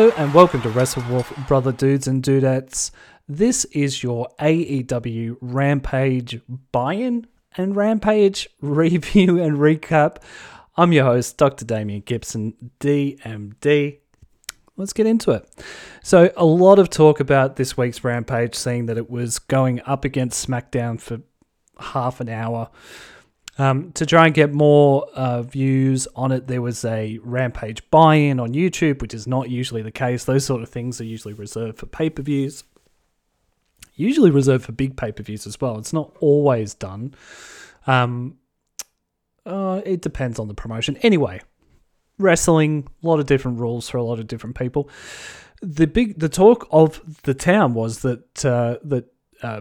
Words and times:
Hello 0.00 0.14
and 0.16 0.32
welcome 0.32 0.62
to 0.62 0.70
Wrestle 0.70 1.02
Wolf 1.10 1.30
Brother 1.46 1.72
Dudes 1.72 2.08
and 2.08 2.22
Dudettes. 2.22 2.90
This 3.28 3.66
is 3.66 4.02
your 4.02 4.30
AEW 4.40 5.36
Rampage 5.42 6.40
buy-in 6.72 7.26
and 7.58 7.76
Rampage 7.76 8.48
review 8.62 9.38
and 9.38 9.58
recap. 9.58 10.16
I'm 10.78 10.94
your 10.94 11.04
host, 11.04 11.36
Dr. 11.36 11.66
Damian 11.66 12.00
Gibson, 12.00 12.54
DMD. 12.80 13.98
Let's 14.78 14.94
get 14.94 15.04
into 15.04 15.32
it. 15.32 15.46
So, 16.02 16.32
a 16.34 16.46
lot 16.46 16.78
of 16.78 16.88
talk 16.88 17.20
about 17.20 17.56
this 17.56 17.76
week's 17.76 18.02
Rampage, 18.02 18.54
saying 18.54 18.86
that 18.86 18.96
it 18.96 19.10
was 19.10 19.38
going 19.38 19.82
up 19.84 20.06
against 20.06 20.48
SmackDown 20.48 20.98
for 20.98 21.20
half 21.78 22.22
an 22.22 22.30
hour. 22.30 22.70
Um, 23.60 23.92
to 23.92 24.06
try 24.06 24.24
and 24.24 24.34
get 24.34 24.54
more 24.54 25.06
uh, 25.12 25.42
views 25.42 26.08
on 26.16 26.32
it, 26.32 26.46
there 26.46 26.62
was 26.62 26.82
a 26.82 27.18
Rampage 27.22 27.82
buy 27.90 28.14
in 28.14 28.40
on 28.40 28.54
YouTube, 28.54 29.02
which 29.02 29.12
is 29.12 29.26
not 29.26 29.50
usually 29.50 29.82
the 29.82 29.90
case. 29.90 30.24
Those 30.24 30.46
sort 30.46 30.62
of 30.62 30.70
things 30.70 30.98
are 30.98 31.04
usually 31.04 31.34
reserved 31.34 31.76
for 31.76 31.84
pay 31.84 32.08
per 32.08 32.22
views, 32.22 32.64
usually 33.94 34.30
reserved 34.30 34.64
for 34.64 34.72
big 34.72 34.96
pay 34.96 35.12
per 35.12 35.22
views 35.22 35.46
as 35.46 35.60
well. 35.60 35.76
It's 35.76 35.92
not 35.92 36.16
always 36.20 36.72
done. 36.72 37.14
Um, 37.86 38.38
uh, 39.44 39.82
it 39.84 40.00
depends 40.00 40.38
on 40.38 40.48
the 40.48 40.54
promotion. 40.54 40.96
Anyway, 41.02 41.42
wrestling, 42.16 42.88
a 43.02 43.06
lot 43.06 43.20
of 43.20 43.26
different 43.26 43.58
rules 43.58 43.90
for 43.90 43.98
a 43.98 44.02
lot 44.02 44.18
of 44.18 44.26
different 44.26 44.56
people. 44.56 44.88
The 45.60 45.86
big, 45.86 46.18
the 46.18 46.30
talk 46.30 46.66
of 46.70 47.22
the 47.24 47.34
town 47.34 47.74
was 47.74 47.98
that 47.98 48.42
uh, 48.42 48.78
that 48.84 49.12
uh, 49.42 49.60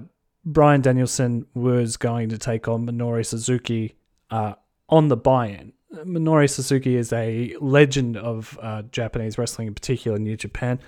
Bryan 0.54 0.82
Danielson 0.82 1.46
was 1.54 1.96
going 1.96 2.30
to 2.30 2.38
take 2.38 2.68
on 2.68 2.88
Minoru 2.88 3.24
Suzuki 3.24 3.96
uh, 4.32 4.56
on 4.90 5.08
the 5.08 5.16
buy-in. 5.16 5.74
Minoru 5.94 6.50
Suzuki 6.50 6.96
is 6.96 7.14
a 7.14 7.56
legend 7.62 8.18
of 8.18 8.58
uh, 8.62 8.82
Japanese 8.92 9.38
wrestling, 9.38 9.68
in 9.68 9.76
particular 9.76 10.18
New 10.18 10.36
Japan, 10.36 10.80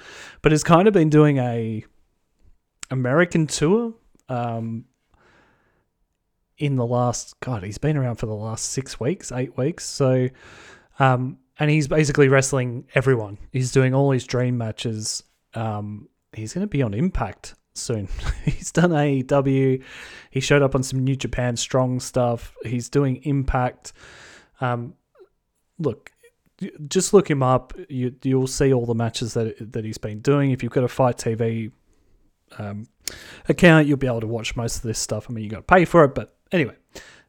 but 0.42 0.52
has 0.52 0.64
kind 0.64 0.88
of 0.88 0.94
been 0.96 1.10
doing 1.10 1.38
a 1.38 1.86
American 2.90 3.46
tour 3.46 3.94
um, 4.30 4.86
in 6.58 6.76
the 6.76 6.86
last 6.86 7.40
God. 7.40 7.64
He's 7.64 7.78
been 7.78 7.98
around 7.98 8.16
for 8.16 8.26
the 8.26 8.34
last 8.34 8.66
six 8.72 9.00
weeks, 9.00 9.32
eight 9.32 9.56
weeks. 9.58 9.86
So, 9.86 10.28
um, 10.98 11.38
and 11.60 11.70
he's 11.70 11.88
basically 11.88 12.30
wrestling 12.30 12.88
everyone. 12.96 13.38
He's 13.52 13.72
doing 13.72 13.94
all 13.94 14.10
his 14.10 14.26
dream 14.26 14.58
matches. 14.58 15.24
Um, 15.54 16.10
he's 16.34 16.54
going 16.54 16.64
to 16.64 16.70
be 16.70 16.82
on 16.82 16.96
Impact 16.96 17.56
soon. 17.74 18.08
He's 18.46 18.72
done 18.72 18.92
AEW. 18.92 19.84
He 20.30 20.40
showed 20.40 20.62
up 20.62 20.76
on 20.76 20.84
some 20.84 21.04
New 21.04 21.16
Japan 21.16 21.56
Strong 21.56 22.00
stuff. 22.00 22.56
He's 22.64 22.90
doing 22.90 23.18
Impact. 23.24 23.94
Um, 24.60 24.94
look, 25.80 26.12
just 26.88 27.14
look 27.14 27.30
him 27.30 27.42
up. 27.42 27.74
You 27.90 28.16
you'll 28.22 28.48
see 28.48 28.72
all 28.74 28.86
the 28.86 28.94
matches 28.94 29.34
that 29.34 29.74
that 29.74 29.84
he's 29.84 29.98
been 29.98 30.20
doing. 30.20 30.52
If 30.52 30.62
you've 30.62 30.72
got 30.72 30.84
a 30.84 30.88
FITE 30.88 31.18
TV 31.18 31.72
um, 32.58 32.88
account, 33.50 33.88
you'll 33.88 33.98
be 33.98 34.08
able 34.08 34.22
to 34.22 34.28
watch 34.28 34.56
most 34.56 34.78
of 34.78 34.84
this 34.84 35.00
stuff. 35.00 35.28
I 35.30 35.34
mean, 35.34 35.44
you 35.44 35.50
got 35.50 35.68
to 35.68 35.74
pay 35.74 35.86
for 35.86 36.04
it, 36.04 36.14
but 36.14 36.36
anyway, 36.52 36.76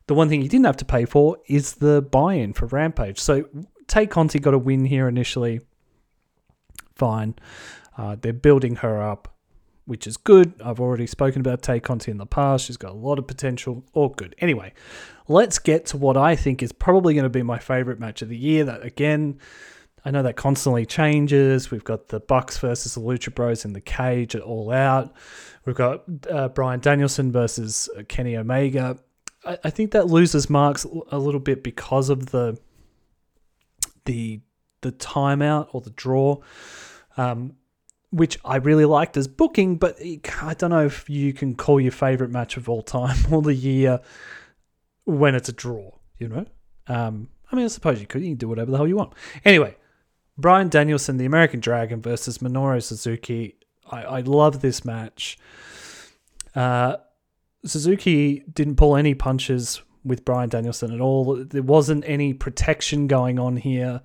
the 0.06 0.14
one 0.14 0.28
thing 0.28 0.42
you 0.42 0.48
didn't 0.48 0.66
have 0.66 0.76
to 0.78 0.84
pay 0.84 1.04
for 1.04 1.38
is 1.46 1.74
the 1.74 2.02
buy-in 2.02 2.52
for 2.52 2.66
Rampage. 2.66 3.18
So 3.18 3.48
Tay 3.86 4.06
Conti 4.06 4.38
got 4.38 4.54
a 4.54 4.58
win 4.58 4.84
here 4.84 5.08
initially. 5.08 5.60
Fine. 6.94 7.36
Uh, 7.96 8.16
they're 8.20 8.32
building 8.32 8.76
her 8.76 9.02
up 9.02 9.31
which 9.84 10.06
is 10.06 10.16
good. 10.16 10.54
I've 10.64 10.80
already 10.80 11.06
spoken 11.06 11.40
about 11.40 11.62
Tay 11.62 11.80
Conti 11.80 12.10
in 12.10 12.18
the 12.18 12.26
past. 12.26 12.66
She's 12.66 12.76
got 12.76 12.92
a 12.92 12.96
lot 12.96 13.18
of 13.18 13.26
potential. 13.26 13.84
All 13.92 14.08
good. 14.08 14.34
Anyway, 14.38 14.72
let's 15.28 15.58
get 15.58 15.86
to 15.86 15.96
what 15.96 16.16
I 16.16 16.36
think 16.36 16.62
is 16.62 16.72
probably 16.72 17.14
going 17.14 17.24
to 17.24 17.30
be 17.30 17.42
my 17.42 17.58
favorite 17.58 17.98
match 17.98 18.22
of 18.22 18.28
the 18.28 18.36
year. 18.36 18.64
That 18.64 18.84
again, 18.84 19.38
I 20.04 20.10
know 20.10 20.22
that 20.22 20.36
constantly 20.36 20.86
changes. 20.86 21.70
We've 21.70 21.84
got 21.84 22.08
the 22.08 22.20
Bucks 22.20 22.58
versus 22.58 22.94
the 22.94 23.00
Lucha 23.00 23.34
Bros 23.34 23.64
in 23.64 23.72
the 23.72 23.80
cage 23.80 24.34
at 24.34 24.42
All 24.42 24.70
Out. 24.72 25.14
We've 25.64 25.76
got 25.76 26.04
uh, 26.30 26.48
Bryan 26.48 26.80
Danielson 26.80 27.30
versus 27.32 27.88
uh, 27.96 28.02
Kenny 28.08 28.36
Omega. 28.36 28.98
I, 29.44 29.58
I 29.64 29.70
think 29.70 29.92
that 29.92 30.06
loses 30.06 30.50
marks 30.50 30.84
a 30.84 31.18
little 31.18 31.40
bit 31.40 31.62
because 31.62 32.08
of 32.08 32.26
the 32.26 32.58
the 34.04 34.40
the 34.80 34.92
timeout 34.92 35.68
or 35.72 35.80
the 35.80 35.90
draw. 35.90 36.38
Um, 37.16 37.54
which 38.12 38.38
I 38.44 38.56
really 38.56 38.84
liked 38.84 39.16
as 39.16 39.26
booking, 39.26 39.76
but 39.76 39.98
I 40.42 40.54
don't 40.54 40.70
know 40.70 40.84
if 40.84 41.08
you 41.08 41.32
can 41.32 41.54
call 41.54 41.80
your 41.80 41.92
favorite 41.92 42.30
match 42.30 42.58
of 42.58 42.68
all 42.68 42.82
time 42.82 43.16
or 43.32 43.40
the 43.40 43.54
year 43.54 44.00
when 45.04 45.34
it's 45.34 45.48
a 45.48 45.52
draw, 45.52 45.90
you 46.18 46.28
know? 46.28 46.44
Um, 46.86 47.28
I 47.50 47.56
mean, 47.56 47.64
I 47.64 47.68
suppose 47.68 48.00
you 48.00 48.06
could. 48.06 48.22
You 48.22 48.28
can 48.28 48.36
do 48.36 48.48
whatever 48.48 48.70
the 48.70 48.76
hell 48.76 48.86
you 48.86 48.96
want. 48.96 49.14
Anyway, 49.44 49.76
Bryan 50.36 50.68
Danielson, 50.68 51.16
the 51.16 51.24
American 51.24 51.60
Dragon, 51.60 52.02
versus 52.02 52.38
Minoru 52.38 52.82
Suzuki. 52.82 53.56
I, 53.90 54.02
I 54.02 54.20
love 54.20 54.60
this 54.60 54.84
match. 54.84 55.38
Uh, 56.54 56.96
Suzuki 57.64 58.42
didn't 58.52 58.76
pull 58.76 58.96
any 58.96 59.14
punches 59.14 59.80
with 60.04 60.24
Bryan 60.24 60.50
Danielson 60.50 60.92
at 60.92 61.00
all. 61.00 61.44
There 61.44 61.62
wasn't 61.62 62.04
any 62.06 62.34
protection 62.34 63.06
going 63.06 63.38
on 63.38 63.56
here 63.56 64.02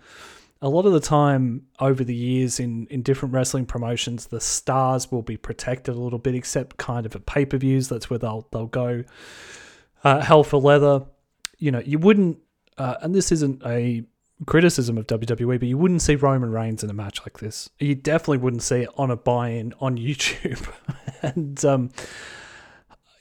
a 0.62 0.70
lot 0.70 0.86
of 0.86 0.94
the 0.94 1.00
time 1.00 1.68
over 1.80 2.04
the 2.04 2.16
years 2.16 2.60
in, 2.60 2.88
in 2.88 3.02
different 3.04 3.34
wrestling 3.34 3.66
promotions, 3.66 4.28
the 4.28 4.42
stars 4.42 5.12
will 5.12 5.22
be 5.22 5.38
protected 5.38 5.96
a 5.96 6.00
little 6.00 6.20
bit, 6.20 6.36
except 6.36 6.78
kind 6.78 7.06
of 7.06 7.16
at 7.16 7.26
pay 7.26 7.46
per 7.46 7.58
views. 7.58 7.88
That's 7.90 8.10
where 8.10 8.20
they'll 8.20 8.48
they'll 8.52 8.66
go 8.66 9.04
uh, 10.04 10.22
hell 10.22 10.44
for 10.44 10.58
leather. 10.58 11.06
You 11.60 11.72
know, 11.72 11.80
you 11.80 12.00
wouldn't, 12.00 12.40
uh, 12.78 12.96
and 13.02 13.14
this 13.14 13.32
isn't 13.32 13.64
a 13.66 14.04
criticism 14.46 14.98
of 14.98 15.08
WWE, 15.08 15.60
but 15.60 15.68
you 15.68 15.78
wouldn't 15.78 16.02
see 16.02 16.16
Roman 16.16 16.52
Reigns 16.52 16.84
in 16.84 16.90
a 16.90 16.94
match 16.94 17.22
like 17.22 17.40
this. 17.40 17.70
You 17.80 17.96
definitely 17.96 18.38
wouldn't 18.40 18.64
see 18.64 18.82
it 18.82 18.90
on 18.98 19.12
a 19.12 19.16
buy-in 19.16 19.74
on 19.80 19.98
YouTube. 19.98 20.68
and 21.22 21.64
um, 21.66 21.92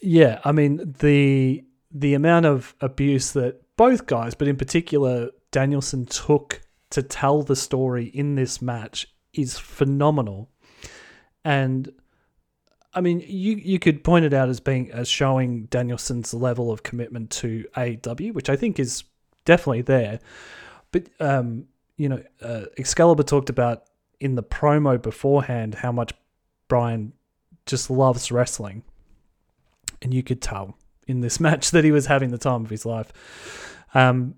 yeah, 0.00 0.40
I 0.44 0.52
mean 0.52 0.94
the 1.00 1.64
the 1.90 2.14
amount 2.14 2.46
of 2.46 2.74
abuse 2.80 3.32
that 3.32 3.62
both 3.76 4.06
guys, 4.06 4.34
but 4.34 4.48
in 4.48 4.56
particular 4.56 5.30
Danielson 5.50 6.06
took 6.06 6.62
to 6.90 7.02
tell 7.02 7.42
the 7.42 7.56
story 7.56 8.06
in 8.06 8.34
this 8.34 8.62
match 8.62 9.06
is 9.32 9.58
phenomenal. 9.58 10.50
And 11.44 11.92
I 12.94 13.00
mean, 13.00 13.20
you 13.20 13.56
you 13.56 13.78
could 13.78 14.02
point 14.02 14.24
it 14.24 14.32
out 14.32 14.48
as 14.48 14.58
being 14.58 14.90
as 14.90 15.08
showing 15.08 15.66
Danielson's 15.66 16.32
level 16.32 16.72
of 16.72 16.82
commitment 16.82 17.30
to 17.32 17.66
AEW, 17.76 18.32
which 18.32 18.48
I 18.48 18.56
think 18.56 18.78
is 18.78 19.04
definitely 19.44 19.82
there. 19.82 20.18
But 20.92 21.08
um, 21.20 21.66
you 21.96 22.08
know, 22.08 22.22
uh, 22.40 22.64
Excalibur 22.78 23.22
talked 23.22 23.50
about 23.50 23.84
in 24.18 24.34
the 24.34 24.42
promo 24.42 25.00
beforehand 25.00 25.74
how 25.74 25.92
much 25.92 26.12
Bryan 26.68 27.12
just 27.66 27.90
loves 27.90 28.32
wrestling, 28.32 28.82
and 30.00 30.14
you 30.14 30.22
could 30.22 30.40
tell 30.40 30.78
in 31.06 31.20
this 31.20 31.38
match 31.46 31.70
that 31.72 31.84
he 31.84 31.92
was 31.92 32.06
having 32.06 32.30
the 32.30 32.38
time 32.38 32.64
of 32.64 32.70
his 32.70 32.86
life. 32.86 33.12
Um, 33.94 34.36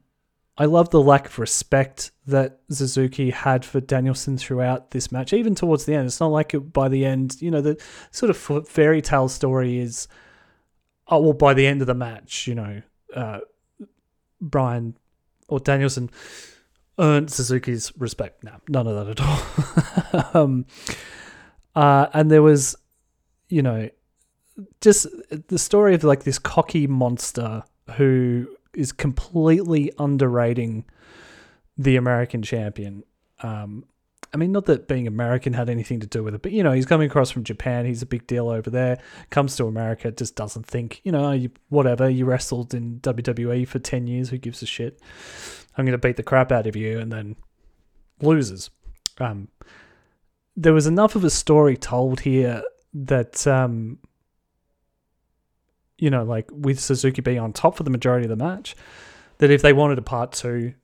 I 0.61 0.65
love 0.65 0.91
the 0.91 1.01
lack 1.01 1.27
of 1.27 1.39
respect 1.39 2.11
that 2.27 2.59
Suzuki 2.69 3.31
had 3.31 3.65
for 3.65 3.81
Danielson 3.81 4.37
throughout 4.37 4.91
this 4.91 5.13
match, 5.13 5.33
even 5.33 5.55
towards 5.55 5.85
the 5.85 5.95
end. 5.95 6.07
It's 6.07 6.19
not 6.19 6.33
like 6.33 6.53
it, 6.53 6.73
by 6.73 6.89
the 6.89 7.05
end, 7.05 7.41
you 7.41 7.51
know, 7.51 7.61
the 7.61 7.81
sort 8.11 8.31
of 8.31 8.69
fairy 8.69 9.01
tale 9.01 9.29
story 9.29 9.79
is, 9.79 10.09
oh, 11.07 11.21
well, 11.21 11.33
by 11.33 11.55
the 11.55 11.65
end 11.65 11.81
of 11.81 11.87
the 11.87 11.95
match, 11.95 12.49
you 12.49 12.57
know, 12.57 12.83
uh, 13.15 13.39
Bryan 14.41 14.97
or 15.49 15.61
Danielson 15.61 16.11
earned 16.99 17.31
Suzuki's 17.31 17.93
respect. 17.97 18.43
No, 18.43 18.53
none 18.69 18.89
of 18.89 19.07
that 19.07 19.21
at 19.21 20.35
all. 20.35 20.35
um, 20.43 20.67
uh, 21.77 22.09
and 22.13 22.33
there 22.33 22.43
was, 22.43 22.75
you 23.49 23.63
know, 23.63 23.89
just 24.81 25.07
the 25.47 25.59
story 25.59 25.95
of 25.95 26.03
like 26.03 26.25
this 26.25 26.41
cocky 26.41 26.89
monster 26.89 27.63
who 27.97 28.49
is 28.75 28.93
completely 28.93 29.93
underrating 29.99 30.85
the 31.77 31.97
American 31.97 32.43
champion. 32.43 33.05
Um, 33.43 33.85
I 34.33 34.37
mean, 34.37 34.53
not 34.53 34.67
that 34.67 34.89
being 34.89 35.07
American 35.07 35.55
had 35.55 35.71
anything 35.71 36.01
to 36.01 36.07
do 36.07 36.23
with 36.23 36.35
it, 36.35 36.43
but 36.43 36.53
you 36.53 36.63
know, 36.63 36.73
he's 36.73 36.87
coming 36.87 37.09
across 37.09 37.31
from 37.31 37.45
Japan. 37.45 37.87
He's 37.87 38.03
a 38.03 38.07
big 38.07 38.27
deal 38.27 38.49
over 38.49 38.69
there. 38.69 38.99
Comes 39.31 39.57
to 39.57 39.67
America, 39.67 40.11
just 40.11 40.35
doesn't 40.35 40.67
think, 40.67 41.01
you 41.05 41.13
know, 41.13 41.33
you, 41.33 41.51
whatever. 41.71 42.11
You 42.11 42.27
wrestled 42.27 42.75
in 42.75 43.01
WWE 43.01 43.67
for 43.67 43.79
ten 43.79 44.07
years. 44.07 44.29
Who 44.29 44.39
gives 44.39 44.63
a 44.63 44.67
shit? 44.67 45.01
I'm 45.77 45.85
going 45.85 45.93
to 45.93 46.07
beat 46.07 46.17
the 46.17 46.23
crap 46.23 46.53
out 46.53 46.67
of 46.67 46.77
you, 46.77 46.99
and 46.99 47.11
then 47.11 47.37
loses. 48.21 48.71
Um, 49.19 49.49
there 50.57 50.75
was 50.75 50.87
enough 50.87 51.15
of 51.15 51.25
a 51.25 51.31
story 51.31 51.77
told 51.77 52.21
here 52.21 52.63
that 52.93 53.47
um, 53.47 53.99
you 55.99 56.11
know, 56.11 56.25
like 56.25 56.49
with 56.53 56.81
Suzuki 56.81 57.21
being 57.21 57.39
on 57.39 57.53
top 57.53 57.77
for 57.77 57.83
the 57.83 57.91
majority 57.91 58.25
of 58.25 58.31
the 58.31 58.45
match, 58.45 58.77
that 59.39 59.51
if 59.51 59.63
they 59.63 59.73
wanted 59.73 59.99
a 59.99 60.03
part 60.03 60.33
two, 60.33 60.75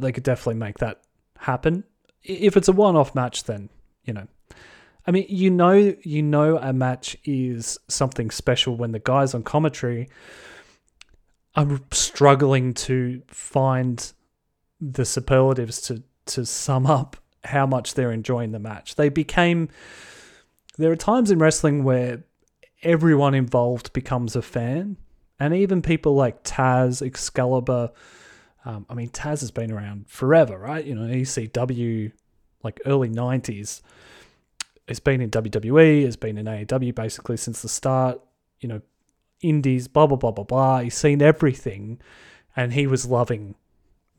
they 0.00 0.12
could 0.12 0.22
definitely 0.22 0.54
make 0.54 0.78
that 0.78 1.02
happen. 1.38 1.84
If 2.22 2.56
it's 2.56 2.68
a 2.68 2.72
one-off 2.72 3.14
match, 3.14 3.44
then 3.44 3.70
you 4.04 4.12
know, 4.12 4.26
I 5.06 5.10
mean, 5.10 5.26
you 5.28 5.50
know, 5.50 5.94
you 6.02 6.22
know, 6.22 6.58
a 6.58 6.72
match 6.72 7.16
is 7.24 7.78
something 7.88 8.30
special 8.30 8.76
when 8.76 8.92
the 8.92 8.98
guys 8.98 9.34
on 9.34 9.42
commentary 9.42 10.08
are 11.56 11.80
struggling 11.90 12.74
to 12.74 13.22
find 13.28 14.12
the 14.80 15.04
superlatives 15.04 15.80
to 15.82 16.02
to 16.26 16.46
sum 16.46 16.86
up 16.86 17.16
how 17.44 17.66
much 17.66 17.94
they're 17.94 18.12
enjoying 18.12 18.52
the 18.52 18.58
match. 18.58 18.96
They 18.96 19.08
became. 19.08 19.68
There 20.78 20.92
are 20.92 20.96
times 20.96 21.30
in 21.30 21.38
wrestling 21.38 21.84
where 21.84 22.24
everyone 22.82 23.34
involved 23.34 23.92
becomes 23.92 24.36
a 24.36 24.42
fan, 24.42 24.96
and 25.38 25.54
even 25.54 25.82
people 25.82 26.14
like 26.14 26.42
Taz, 26.42 27.04
Excalibur. 27.04 27.90
Um, 28.64 28.86
I 28.90 28.94
mean, 28.94 29.08
Taz 29.08 29.40
has 29.40 29.50
been 29.50 29.72
around 29.72 30.08
forever, 30.08 30.58
right? 30.58 30.84
You 30.84 30.94
know, 30.94 31.12
ECW, 31.12 32.12
like 32.62 32.80
early 32.86 33.08
'90s. 33.08 33.80
It's 34.86 35.00
been 35.00 35.20
in 35.20 35.30
WWE, 35.30 36.04
it's 36.04 36.16
been 36.16 36.36
in 36.36 36.46
AEW 36.46 36.94
basically 36.94 37.36
since 37.36 37.62
the 37.62 37.68
start. 37.68 38.20
You 38.60 38.68
know, 38.68 38.80
indies, 39.40 39.88
blah 39.88 40.06
blah 40.06 40.16
blah 40.16 40.32
blah 40.32 40.44
blah. 40.44 40.80
He's 40.80 40.96
seen 40.96 41.22
everything, 41.22 42.00
and 42.56 42.72
he 42.72 42.86
was 42.86 43.06
loving 43.06 43.54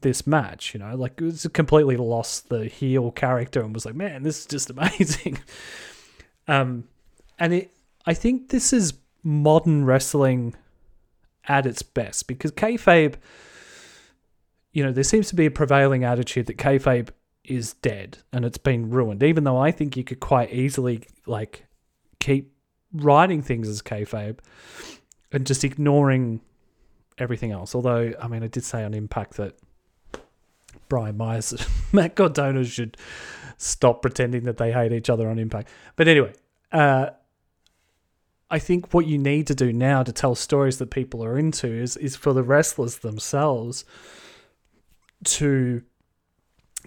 this 0.01 0.25
match. 0.25 0.73
You 0.73 0.79
know, 0.79 0.95
like 0.95 1.19
it 1.21 1.25
was 1.25 1.47
completely 1.53 1.97
lost 1.97 2.49
the 2.49 2.65
heel 2.65 3.11
character 3.11 3.61
and 3.61 3.73
was 3.73 3.85
like, 3.85 3.95
man, 3.95 4.23
this 4.23 4.39
is 4.39 4.45
just 4.45 4.69
amazing. 4.71 5.39
um, 6.47 6.85
and 7.37 7.53
it 7.53 7.71
I 8.05 8.13
think 8.13 8.49
this 8.49 8.73
is 8.73 8.93
modern 9.23 9.85
wrestling 9.85 10.55
at 11.47 11.65
its 11.65 11.81
best 11.81 12.27
because 12.27 12.51
kayfabe, 12.51 13.15
you 14.73 14.83
know, 14.83 14.91
there 14.91 15.03
seems 15.03 15.27
to 15.29 15.35
be 15.35 15.45
a 15.45 15.51
prevailing 15.51 16.03
attitude 16.03 16.47
that 16.47 16.57
kayfabe 16.57 17.09
is 17.43 17.73
dead 17.73 18.19
and 18.31 18.45
it's 18.45 18.57
been 18.57 18.89
ruined. 18.89 19.23
Even 19.23 19.43
though 19.43 19.57
I 19.57 19.71
think 19.71 19.97
you 19.97 20.03
could 20.03 20.19
quite 20.19 20.51
easily 20.51 21.03
like 21.25 21.65
keep 22.19 22.53
writing 22.93 23.41
things 23.41 23.67
as 23.67 23.81
kayfabe 23.81 24.39
and 25.31 25.45
just 25.45 25.63
ignoring 25.63 26.41
everything 27.17 27.51
else. 27.51 27.75
Although, 27.75 28.13
I 28.21 28.27
mean, 28.27 28.43
I 28.43 28.47
did 28.47 28.63
say 28.63 28.83
on 28.83 28.93
Impact 28.93 29.37
that 29.37 29.57
Brian 30.89 31.17
Myers, 31.17 31.53
Matt 31.91 32.15
Cardona 32.15 32.63
should 32.63 32.97
stop 33.57 34.01
pretending 34.01 34.43
that 34.43 34.57
they 34.57 34.71
hate 34.71 34.91
each 34.91 35.09
other 35.09 35.29
on 35.29 35.39
Impact. 35.39 35.69
But 35.95 36.07
anyway, 36.07 36.33
uh, 36.71 37.11
I 38.51 38.59
think 38.59 38.93
what 38.93 39.07
you 39.07 39.17
need 39.17 39.47
to 39.47 39.55
do 39.55 39.71
now 39.71 40.03
to 40.03 40.11
tell 40.11 40.35
stories 40.35 40.77
that 40.79 40.91
people 40.91 41.23
are 41.23 41.37
into 41.37 41.67
is 41.67 41.95
is 41.95 42.17
for 42.17 42.33
the 42.33 42.43
wrestlers 42.43 42.97
themselves 42.97 43.85
to 45.23 45.81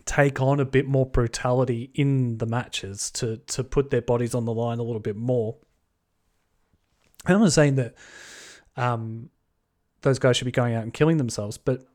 take 0.05 0.43
on 0.43 0.61
a 0.61 0.64
bit 0.66 0.87
more 0.87 1.06
brutality 1.06 1.90
in 1.94 2.37
the 2.37 2.44
matches 2.44 3.11
to 3.12 3.38
to 3.46 3.64
put 3.64 3.90
their 3.90 4.02
bodies 4.02 4.34
on 4.34 4.44
the 4.44 4.52
line 4.52 4.78
a 4.78 4.82
little 4.82 5.00
bit 5.00 5.16
more. 5.16 5.56
And 7.25 7.37
I'm 7.37 7.40
not 7.40 7.52
saying 7.52 7.76
that 7.76 7.94
um, 8.76 9.31
those 10.02 10.19
guys 10.19 10.37
should 10.37 10.44
be 10.44 10.52
going 10.52 10.75
out 10.75 10.82
and 10.82 10.93
killing 10.93 11.17
themselves, 11.17 11.56
but 11.56 11.87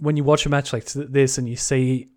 when 0.00 0.16
you 0.16 0.24
watch 0.24 0.44
a 0.46 0.48
match 0.48 0.72
like 0.72 0.84
this 0.86 1.38
and 1.38 1.48
you 1.48 1.54
see 1.54 2.08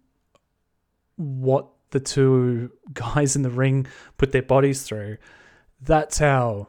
what 1.17 1.67
the 1.91 1.99
two 1.99 2.71
guys 2.93 3.35
in 3.35 3.43
the 3.43 3.51
ring 3.51 3.85
put 4.17 4.31
their 4.31 4.41
bodies 4.41 4.81
through, 4.81 5.17
that's 5.81 6.19
how. 6.19 6.67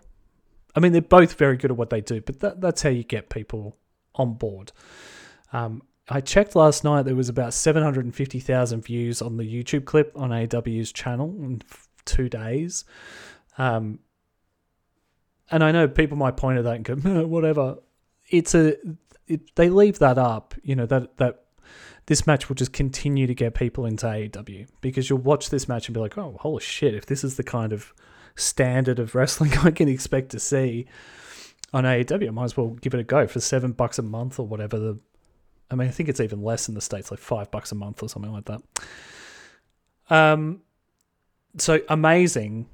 I 0.75 0.81
mean, 0.81 0.93
they're 0.93 1.03
both 1.03 1.35
very 1.35 1.59
good 1.59 1.71
at 1.71 1.77
what 1.77 1.91
they 1.91 2.01
do, 2.01 2.23
but 2.23 2.41
that, 2.41 2.61
that's 2.61 2.81
how 2.81 2.89
you 2.89 3.05
get 3.05 3.29
people 3.29 3.77
on 4.15 4.35
board. 4.35 4.73
Um, 5.53 5.83
I 6.09 6.21
checked 6.21 6.57
last 6.57 6.83
night, 6.83 7.03
there 7.03 7.15
was 7.15 7.29
about 7.29 7.55
750,000 7.55 8.81
views 8.81 9.23
on 9.23 9.37
the 9.37 9.45
YouTube 9.45 9.85
clip 9.85 10.13
on 10.17 10.31
AW's 10.31 10.93
channel 10.93 11.35
in 11.41 11.63
two 12.05 12.29
days. 12.29 12.85
Um, 13.59 14.01
and 15.51 15.63
I 15.63 15.73
know 15.73 15.87
people 15.89 16.17
might 16.17 16.37
point 16.37 16.59
at 16.59 16.65
that 16.65 16.77
and 16.77 16.85
go, 16.85 17.27
whatever. 17.27 17.77
It's 18.31 18.55
a, 18.55 18.77
it, 19.27 19.55
they 19.55 19.69
leave 19.69 19.99
that 19.99 20.19
up, 20.19 20.55
you 20.63 20.75
know, 20.75 20.87
that, 20.87 21.19
that 21.19 21.45
this 22.07 22.27
match 22.27 22.49
will 22.49 22.57
just 22.57 22.73
continue 22.73 23.27
to 23.27 23.35
get 23.35 23.55
people 23.55 23.87
into 23.87 24.07
AEW 24.07 24.69
because 24.81 25.09
you'll 25.09 25.19
watch 25.19 25.51
this 25.51 25.69
match 25.69 25.89
and 25.89 25.95
be 25.95 26.01
like, 26.01 26.19
oh, 26.19 26.37
holy 26.41 26.63
shit, 26.63 26.95
if 26.95 27.07
this 27.07 27.23
is 27.23 27.37
the 27.37 27.45
kind 27.45 27.73
of 27.73 27.93
standard 28.37 28.99
of 28.99 29.15
wrestling 29.15 29.53
I 29.63 29.71
can 29.71 29.89
expect 29.89 30.31
to 30.31 30.41
see 30.41 30.87
on 31.73 31.85
AEW. 31.85 32.29
I 32.29 32.31
might 32.31 32.45
as 32.45 32.57
well 32.57 32.71
give 32.71 32.95
it 32.95 33.01
a 33.01 33.05
go 33.05 33.27
for 33.27 33.41
seven 33.41 33.73
bucks 33.73 33.99
a 33.99 34.03
month 34.03 34.39
or 34.39 34.47
whatever. 34.47 34.79
The, 34.79 34.99
I 35.71 35.75
mean, 35.75 35.89
I 35.89 35.91
think 35.91 36.09
it's 36.09 36.21
even 36.21 36.43
less 36.43 36.69
in 36.69 36.75
the 36.75 36.81
states, 36.81 37.11
like 37.11 37.21
five 37.21 37.51
bucks 37.51 37.73
a 37.73 37.75
month 37.75 38.03
or 38.03 38.09
something 38.09 38.33
like 38.33 38.45
that. 38.47 38.63
Um, 40.11 40.61
so 41.59 41.81
amazing, 41.89 42.69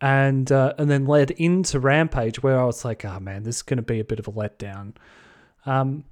and 0.00 0.50
uh, 0.50 0.74
and 0.78 0.90
then 0.90 1.06
led 1.06 1.30
into 1.32 1.80
Rampage, 1.80 2.42
where 2.42 2.60
I 2.60 2.64
was 2.64 2.84
like, 2.84 3.04
oh 3.04 3.18
man, 3.20 3.42
this 3.42 3.56
is 3.56 3.62
going 3.62 3.78
to 3.78 3.82
be 3.82 4.00
a 4.00 4.04
bit 4.04 4.18
of 4.18 4.28
a 4.28 4.32
letdown. 4.32 4.94
Um, 5.66 6.04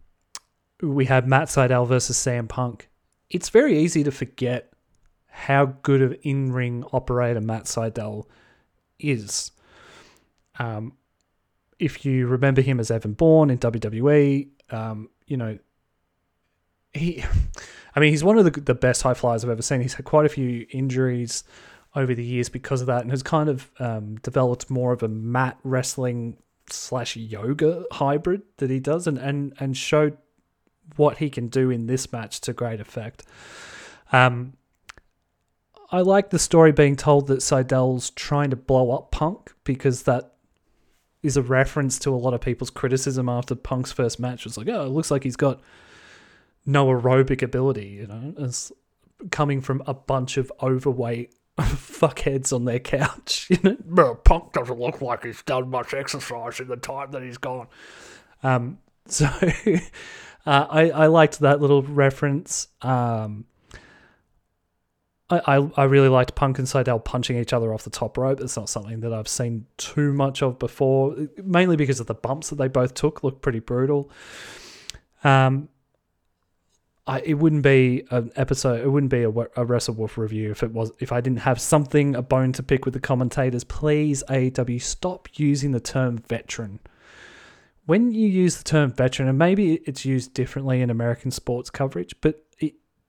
we 0.80 1.04
had 1.04 1.28
Matt 1.28 1.49
Sydal 1.49 1.87
versus 1.87 2.16
CM 2.16 2.49
Punk. 2.49 2.88
It's 3.30 3.49
very 3.49 3.78
easy 3.78 4.02
to 4.04 4.11
forget 4.11 4.73
how 5.28 5.66
good 5.66 6.02
of 6.02 6.14
in 6.23 6.52
ring 6.52 6.85
operator 6.92 7.40
Matt 7.40 7.64
Sydal 7.64 8.26
is. 9.02 9.50
Um, 10.59 10.94
if 11.78 12.04
you 12.04 12.26
remember 12.26 12.61
him 12.61 12.78
as 12.78 12.90
Evan 12.90 13.14
Bourne 13.14 13.50
in 13.50 13.59
WWE, 13.59 14.49
um, 14.71 15.09
you 15.26 15.37
know, 15.37 15.59
he, 16.92 17.25
I 17.97 18.00
mean, 18.00 18.11
he's 18.11 18.25
one 18.25 18.38
of 18.38 18.44
the, 18.44 18.61
the 18.61 18.75
best 18.75 19.02
high 19.02 19.14
flyers 19.14 19.44
I've 19.44 19.50
ever 19.50 19.62
seen. 19.62 19.80
He's 19.80 19.94
had 19.94 20.04
quite 20.04 20.26
a 20.26 20.30
few 20.30 20.66
injuries 20.71 21.44
over 21.94 22.14
the 22.14 22.25
years 22.25 22.49
because 22.49 22.80
of 22.80 22.87
that 22.87 23.02
and 23.02 23.11
has 23.11 23.23
kind 23.23 23.49
of 23.49 23.71
um, 23.78 24.16
developed 24.16 24.71
more 24.71 24.92
of 24.92 25.02
a 25.02 25.09
mat 25.09 25.59
wrestling 25.62 26.38
slash 26.71 27.16
yoga 27.16 27.85
hybrid 27.92 28.42
that 28.59 28.71
he 28.71 28.80
does 28.80 29.06
and, 29.06 29.18
and, 29.18 29.52
and 29.59 29.76
showed 29.76 30.16
what 30.97 31.18
he 31.18 31.28
can 31.28 31.49
do 31.49 31.71
in 31.71 31.87
this 31.87 32.11
match 32.12 32.40
to 32.40 32.52
great 32.52 32.80
effect. 32.80 33.25
Um, 34.11 34.54
I 35.92 36.00
like 36.00 36.30
the 36.30 36.38
story 36.38 36.72
being 36.72 36.96
told 36.96 37.26
that 37.26 37.42
Sydal's 37.42 38.11
trying 38.11 38.49
to 38.50 38.56
blow 38.56 38.92
up 38.92 39.11
Punk 39.11 39.52
because 39.62 40.04
that 40.04 40.32
is 41.22 41.37
a 41.37 41.42
reference 41.42 41.99
to 42.00 42.11
a 42.11 42.16
lot 42.16 42.32
of 42.32 42.40
people's 42.40 42.70
criticism 42.70 43.28
after 43.28 43.54
Punk's 43.54 43.92
first 43.92 44.18
match. 44.18 44.46
It's 44.46 44.56
like, 44.56 44.68
oh, 44.68 44.87
it 44.87 44.88
looks 44.88 45.11
like 45.11 45.22
he's 45.22 45.37
got 45.37 45.61
no 46.64 46.87
aerobic 46.87 47.42
ability, 47.42 47.88
you 47.88 48.06
know, 48.06 48.34
as 48.42 48.72
coming 49.30 49.61
from 49.61 49.82
a 49.87 49.92
bunch 49.92 50.38
of 50.38 50.50
overweight 50.62 51.34
fuckheads 51.61 52.54
on 52.54 52.64
their 52.64 52.80
couch. 52.80 53.50
You 53.62 53.76
know, 53.87 54.14
Punk 54.14 54.54
doesn't 54.54 54.80
look 54.80 55.02
like 55.02 55.25
he's 55.25 55.42
done 55.42 55.68
much 55.68 55.92
exercise 55.92 56.58
in 56.58 56.68
the 56.68 56.76
time 56.76 57.11
that 57.11 57.22
he's 57.22 57.38
gone. 57.38 57.66
Um, 58.42 58.78
so 59.06 59.26
uh, 59.26 60.66
I 60.70 60.90
I 60.90 61.06
liked 61.08 61.40
that 61.40 61.61
little 61.61 61.82
reference. 61.82 62.68
Um, 62.80 63.44
I, 65.41 65.69
I, 65.77 65.85
really 65.85 66.09
liked 66.09 66.35
Punk 66.35 66.59
and 66.59 66.67
Sydal 66.67 67.05
punching 67.05 67.37
each 67.37 67.53
other 67.53 67.73
off 67.73 67.85
the 67.85 67.91
top 67.91 68.19
rope. 68.19 68.41
It's 68.41 68.57
not 68.57 68.69
something 68.69 69.01
that 69.01 69.12
I've 69.12 69.29
seen 69.29 69.67
too 69.77 70.12
much 70.12 70.43
of 70.43 70.59
before, 70.59 71.17
mainly 71.43 71.77
because 71.77 72.01
of 72.01 72.07
the 72.07 72.15
bumps 72.15 72.51
that 72.51 72.57
they 72.57 72.69
both 72.69 72.95
took. 72.95 73.23
Looked 73.23 73.41
pretty 73.41 73.61
brutal. 73.61 74.11
Um, 75.25 75.69
I, 77.07 77.21
it 77.21 77.35
wouldn't 77.35 77.62
be 77.62 78.05
an 78.11 78.31
episode. 78.37 78.81
It 78.81 78.89
wouldn't 78.89 79.11
be 79.11 79.23
a, 79.23 79.31
a 79.31 79.65
Wrestle 79.65 79.95
Wolf 79.95 80.17
review 80.17 80.51
if 80.51 80.62
it 80.62 80.73
was 80.73 80.93
if 81.01 81.12
I 81.12 81.21
didn't 81.21 81.41
have 81.41 81.61
something 81.61 82.15
a 82.15 82.23
bone 82.23 82.53
to 82.53 82.62
pick 82.62 82.85
with 82.85 82.95
the 82.95 83.01
commentators. 83.01 83.65
Please, 83.65 84.23
AEW, 84.29 84.81
stop 84.81 85.29
using 85.35 85.73
the 85.73 85.81
term 85.81 86.19
veteran. 86.19 86.81
When 87.87 88.12
you 88.12 88.29
use 88.29 88.59
the 88.59 88.65
term 88.65 88.93
veteran, 88.93 89.29
and 89.29 89.37
maybe 89.37 89.75
it's 89.85 90.05
used 90.05 90.35
differently 90.35 90.81
in 90.81 90.91
American 90.91 91.33
sports 91.33 91.71
coverage, 91.71 92.15
but 92.21 92.45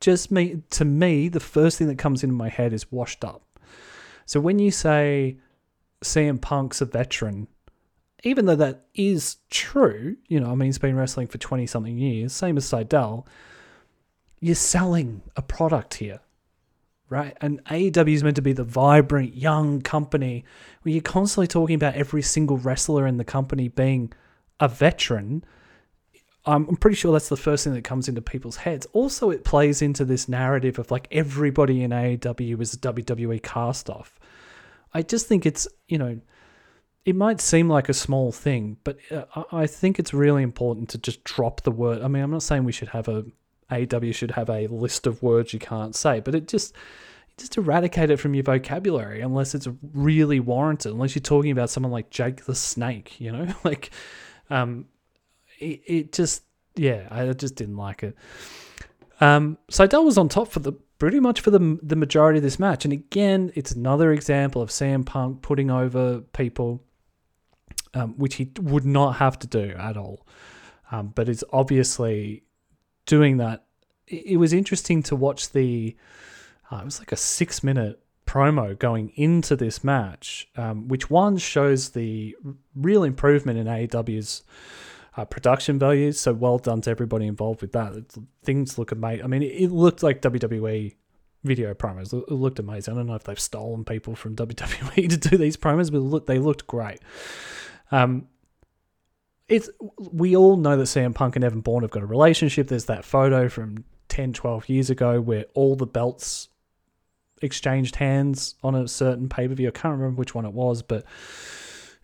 just 0.04 0.32
me 0.32 0.62
to 0.72 0.86
me 0.86 1.30
the 1.30 1.40
first 1.40 1.78
thing 1.78 1.88
that 1.88 1.98
comes 1.98 2.24
into 2.24 2.36
my 2.36 2.50
head 2.50 2.74
is 2.74 2.92
washed 2.92 3.24
up. 3.24 3.42
So 4.26 4.40
when 4.40 4.60
you 4.60 4.70
say 4.72 5.38
CM 6.04 6.40
Punk's 6.40 6.82
a 6.82 6.86
veteran, 6.86 7.48
even 8.24 8.46
though 8.46 8.56
that 8.56 8.86
is 8.94 9.38
true, 9.50 10.18
you 10.28 10.40
know, 10.40 10.52
I 10.52 10.56
mean, 10.56 10.68
he's 10.68 10.78
been 10.78 10.96
wrestling 10.96 11.28
for 11.28 11.38
20 11.38 11.66
something 11.68 11.98
years, 11.98 12.34
same 12.34 12.58
as 12.58 12.66
Sydal 12.66 13.26
you're 14.44 14.56
selling 14.56 15.22
a 15.38 15.42
product 15.42 15.94
here, 15.94 16.20
right? 17.08 17.38
And 17.40 17.64
AEW 17.64 18.14
is 18.14 18.26
meant 18.26 18.36
to 18.36 18.42
be 18.42 18.52
the 18.52 18.66
vibrant 18.66 19.38
young 19.38 19.82
company 19.82 20.44
where 20.82 20.92
you're 20.92 21.02
constantly 21.02 21.48
talking 21.48 21.76
about 21.76 21.96
every 21.96 22.22
single 22.22 22.58
wrestler 22.58 23.08
in 23.08 23.16
the 23.16 23.24
company 23.24 23.70
being 23.70 24.12
a 24.60 24.68
veteran. 24.68 25.46
I'm 26.46 26.76
pretty 26.76 26.96
sure 26.96 27.14
that's 27.14 27.30
the 27.30 27.38
first 27.38 27.64
thing 27.64 27.74
that 27.74 27.86
comes 27.86 28.10
into 28.10 28.22
people's 28.22 28.58
heads. 28.58 28.86
Also, 28.92 29.30
it 29.30 29.46
plays 29.46 29.82
into 29.82 30.04
this 30.04 30.28
narrative 30.28 30.78
of 30.78 30.92
like 30.92 31.08
everybody 31.10 31.84
in 31.84 31.92
AEW 31.92 32.60
is 32.60 32.74
a 32.74 32.78
WWE 32.78 33.42
cast 33.42 33.90
off. 33.90 34.20
I 34.94 35.04
just 35.04 35.28
think 35.28 35.46
it's, 35.46 35.68
you 35.88 35.98
know, 35.98 36.20
it 37.06 37.16
might 37.16 37.40
seem 37.40 37.70
like 37.70 37.88
a 37.88 37.94
small 37.94 38.32
thing, 38.32 38.78
but 38.84 38.98
uh, 39.10 39.44
I 39.52 39.68
think 39.68 40.00
it's 40.00 40.14
really 40.14 40.44
important 40.44 40.90
to 40.90 40.98
just 40.98 41.24
drop 41.24 41.62
the 41.62 41.72
word. 41.72 42.02
I 42.02 42.08
mean, 42.08 42.24
I'm 42.24 42.32
not 42.32 42.44
saying 42.44 42.66
we 42.66 42.72
should 42.72 42.90
have 42.90 43.08
a 43.08 43.26
AW 43.72 44.12
should 44.12 44.32
have 44.32 44.50
a 44.50 44.68
list 44.68 45.08
of 45.08 45.24
words 45.24 45.54
you 45.54 45.60
can't 45.60 45.96
say, 45.96 46.20
but 46.20 46.36
it 46.36 46.48
just 46.48 46.74
just 47.38 47.58
eradicate 47.58 48.12
it 48.12 48.18
from 48.18 48.36
your 48.36 48.44
vocabulary 48.44 49.22
unless 49.22 49.56
it's 49.56 49.68
really 49.94 50.40
warranted. 50.40 50.92
Unless 50.92 51.16
you're 51.16 51.22
talking 51.22 51.52
about 51.52 51.70
someone 51.70 51.92
like 51.92 52.10
Jake 52.10 52.46
the 52.46 52.54
Snake, 52.56 53.20
you 53.20 53.32
know, 53.32 53.54
like 53.64 53.90
um, 54.50 54.86
it, 55.64 55.82
it 55.86 56.14
just 56.14 56.44
yeah, 56.76 57.08
I 57.12 57.32
just 57.34 57.56
didn't 57.56 57.78
like 57.78 58.04
it. 58.04 58.16
Um, 59.22 59.58
Sydal 59.72 60.04
was 60.06 60.18
on 60.18 60.28
top 60.30 60.50
for 60.50 60.60
the 60.60 60.74
pretty 60.98 61.20
much 61.20 61.42
for 61.42 61.52
the 61.52 61.80
the 61.82 61.96
majority 61.96 62.40
of 62.40 62.44
this 62.44 62.60
match, 62.60 62.86
and 62.86 62.94
again, 62.94 63.52
it's 63.56 63.72
another 63.72 64.12
example 64.12 64.62
of 64.62 64.70
CM 64.70 65.06
Punk 65.06 65.42
putting 65.42 65.70
over 65.70 66.22
people, 66.22 66.84
um, 67.94 68.18
which 68.18 68.36
he 68.36 68.52
would 68.60 68.86
not 68.86 69.14
have 69.14 69.40
to 69.40 69.48
do 69.48 69.74
at 69.78 69.98
all. 69.98 70.26
Um, 70.92 71.12
but 71.16 71.28
it's 71.28 71.44
obviously 71.52 72.44
doing 73.06 73.38
that, 73.38 73.66
it 74.08 74.38
was 74.38 74.54
interesting 74.54 75.02
to 75.04 75.16
watch 75.16 75.52
the. 75.52 75.96
Uh, 76.72 76.78
it 76.78 76.86
was 76.86 77.00
like 77.00 77.12
a 77.12 77.18
six 77.18 77.64
minute 77.64 78.00
promo 78.26 78.78
going 78.78 79.10
into 79.16 79.56
this 79.56 79.84
match, 79.84 80.48
um, 80.56 80.88
which 80.88 81.10
one 81.10 81.38
shows 81.38 81.90
the 81.90 82.36
real 82.76 83.04
improvement 83.04 83.60
in 83.60 83.68
AEW's 83.68 84.44
uh, 85.16 85.26
production 85.26 85.80
values. 85.80 86.20
So 86.20 86.34
well 86.34 86.58
done 86.58 86.82
to 86.82 86.90
everybody 86.90 87.28
involved 87.28 87.62
with 87.62 87.72
that. 87.74 87.94
It, 87.94 88.14
things 88.44 88.78
look 88.78 88.92
amazing. 88.92 89.24
I 89.24 89.28
mean, 89.28 89.44
it, 89.44 89.54
it, 89.64 89.72
looked 89.72 90.04
like 90.04 90.22
WWE 90.22 90.96
video 91.44 91.74
promos. 91.74 92.14
It 92.14 92.32
looked 92.32 92.60
amazing. 92.60 92.94
I 92.94 92.98
don't 92.98 93.08
know 93.08 93.16
if 93.16 93.24
they've 93.24 93.40
stolen 93.40 93.84
people 93.86 94.16
from 94.16 94.36
WWE 94.38 95.10
to 95.10 95.18
do 95.18 95.38
these 95.38 95.58
promos, 95.58 95.92
but 95.92 96.00
look, 96.00 96.26
they 96.26 96.40
looked 96.40 96.68
great. 96.68 97.00
Um, 97.92 98.28
it's 99.48 99.70
we 99.98 100.36
all 100.36 100.58
know 100.58 100.78
that 100.78 100.84
CM 100.84 101.14
Punk 101.14 101.36
and 101.36 101.44
Evan 101.44 101.62
Bourne 101.62 101.84
have 101.84 101.92
got 101.92 102.02
a 102.02 102.08
relationship. 102.08 102.68
There's 102.68 102.86
that 102.86 103.06
photo 103.06 103.50
from 103.50 103.84
10, 104.08 104.34
12 104.34 104.70
years 104.70 104.90
ago 104.90 105.20
where 105.20 105.46
all 105.54 105.76
the 105.76 105.86
belts 105.86 106.50
exchanged 107.42 107.98
hands 107.98 108.56
on 108.64 108.74
a 108.74 108.88
certain 108.88 109.28
pay 109.28 109.48
per 109.48 109.54
view. 109.54 109.68
I 109.68 109.72
can't 109.72 109.98
remember 109.98 110.18
which 110.18 110.34
one 110.34 110.46
it 110.46 110.54
was, 110.54 110.82
but 110.82 111.06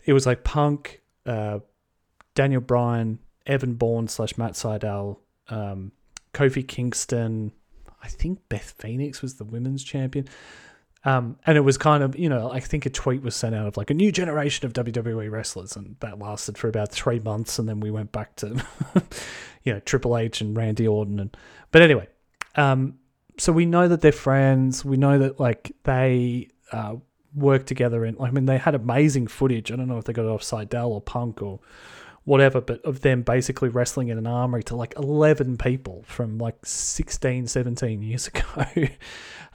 it 0.04 0.12
was 0.12 0.26
like 0.26 0.44
Punk, 0.44 1.00
uh, 1.26 1.60
Daniel 2.34 2.60
Bryan, 2.60 3.18
Evan 3.46 3.74
Bourne 3.74 4.08
slash 4.08 4.36
Matt 4.38 4.52
Sydal, 4.52 5.18
um, 5.48 5.92
Kofi 6.32 6.66
Kingston. 6.66 7.52
I 8.02 8.08
think 8.08 8.40
Beth 8.48 8.74
Phoenix 8.78 9.20
was 9.22 9.34
the 9.34 9.44
women's 9.44 9.84
champion. 9.84 10.28
Um, 11.04 11.38
and 11.46 11.56
it 11.56 11.62
was 11.62 11.78
kind 11.78 12.02
of, 12.02 12.18
you 12.18 12.28
know, 12.28 12.50
I 12.50 12.60
think 12.60 12.84
a 12.84 12.90
tweet 12.90 13.22
was 13.22 13.34
sent 13.34 13.54
out 13.54 13.66
of 13.66 13.76
like 13.76 13.90
a 13.90 13.94
new 13.94 14.12
generation 14.12 14.66
of 14.66 14.74
WWE 14.74 15.30
wrestlers, 15.30 15.74
and 15.74 15.96
that 16.00 16.18
lasted 16.18 16.58
for 16.58 16.68
about 16.68 16.92
three 16.92 17.18
months, 17.18 17.58
and 17.58 17.66
then 17.68 17.80
we 17.80 17.90
went 17.90 18.12
back 18.12 18.36
to, 18.36 18.62
you 19.64 19.72
know, 19.72 19.80
Triple 19.80 20.18
H 20.18 20.42
and 20.42 20.54
Randy 20.54 20.86
Orton, 20.86 21.18
and 21.18 21.34
but 21.70 21.80
anyway, 21.80 22.06
um, 22.56 22.98
so 23.38 23.50
we 23.50 23.64
know 23.64 23.88
that 23.88 24.02
they're 24.02 24.12
friends. 24.12 24.84
We 24.84 24.98
know 24.98 25.18
that 25.18 25.40
like 25.40 25.72
they 25.84 26.48
uh, 26.70 26.96
work 27.34 27.64
together, 27.64 28.04
and 28.04 28.18
I 28.20 28.30
mean, 28.30 28.44
they 28.44 28.58
had 28.58 28.74
amazing 28.74 29.28
footage. 29.28 29.72
I 29.72 29.76
don't 29.76 29.88
know 29.88 29.96
if 29.96 30.04
they 30.04 30.12
got 30.12 30.26
it 30.26 30.28
off 30.28 30.42
Sydal 30.42 30.88
or 30.88 31.00
Punk 31.00 31.40
or 31.40 31.60
whatever, 32.30 32.60
but 32.60 32.80
of 32.84 33.00
them 33.00 33.22
basically 33.22 33.68
wrestling 33.68 34.06
in 34.06 34.16
an 34.16 34.26
armory 34.26 34.62
to 34.62 34.76
like 34.76 34.94
11 34.96 35.56
people 35.56 36.04
from 36.06 36.38
like 36.38 36.64
16, 36.64 37.48
17 37.48 38.02
years 38.02 38.28
ago. 38.28 38.86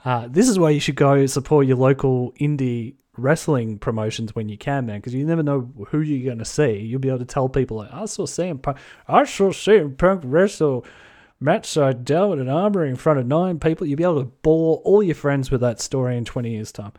Uh, 0.04 0.28
this 0.30 0.46
is 0.46 0.58
why 0.58 0.68
you 0.68 0.78
should 0.78 0.94
go 0.94 1.24
support 1.24 1.66
your 1.66 1.78
local 1.78 2.32
indie 2.32 2.94
wrestling 3.16 3.78
promotions 3.78 4.34
when 4.34 4.50
you 4.50 4.58
can, 4.58 4.84
man, 4.84 4.98
because 4.98 5.14
you 5.14 5.24
never 5.24 5.42
know 5.42 5.72
who 5.88 6.02
you're 6.02 6.26
going 6.26 6.38
to 6.38 6.44
see. 6.44 6.76
You'll 6.80 7.00
be 7.00 7.08
able 7.08 7.20
to 7.20 7.24
tell 7.24 7.48
people, 7.48 7.78
like, 7.78 7.92
I 7.94 8.04
saw 8.04 8.26
CM 8.26 8.60
Punk, 8.60 8.76
I 9.08 9.24
saw 9.24 9.48
CM 9.52 9.96
Punk 9.96 10.20
wrestle 10.22 10.84
Matt 11.40 11.62
Sydal 11.62 12.34
in 12.34 12.40
an 12.40 12.50
armory 12.50 12.90
in 12.90 12.96
front 12.96 13.18
of 13.18 13.26
nine 13.26 13.58
people. 13.58 13.86
You'll 13.86 13.96
be 13.96 14.04
able 14.04 14.20
to 14.20 14.30
bore 14.42 14.82
all 14.84 15.02
your 15.02 15.14
friends 15.14 15.50
with 15.50 15.62
that 15.62 15.80
story 15.80 16.18
in 16.18 16.26
20 16.26 16.50
years' 16.50 16.72
time. 16.72 16.92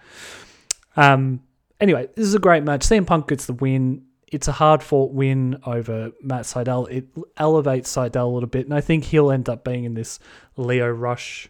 Um, 0.95 1.43
anyway, 1.79 2.09
this 2.15 2.25
is 2.25 2.33
a 2.33 2.39
great 2.39 2.63
match. 2.63 2.81
CM 2.81 3.05
Punk 3.05 3.27
gets 3.27 3.45
the 3.45 3.53
win. 3.53 4.06
It's 4.27 4.47
a 4.47 4.51
hard 4.51 4.83
fought 4.83 5.13
win 5.13 5.61
over 5.65 6.11
Matt 6.21 6.43
Sydal. 6.43 6.89
It 6.91 7.07
elevates 7.37 7.93
Sydal 7.95 8.25
a 8.25 8.33
little 8.33 8.49
bit, 8.49 8.65
and 8.65 8.73
I 8.73 8.81
think 8.81 9.05
he'll 9.05 9.31
end 9.31 9.47
up 9.47 9.63
being 9.63 9.85
in 9.85 9.93
this 9.93 10.19
Lio 10.57 10.89
Rush 10.89 11.49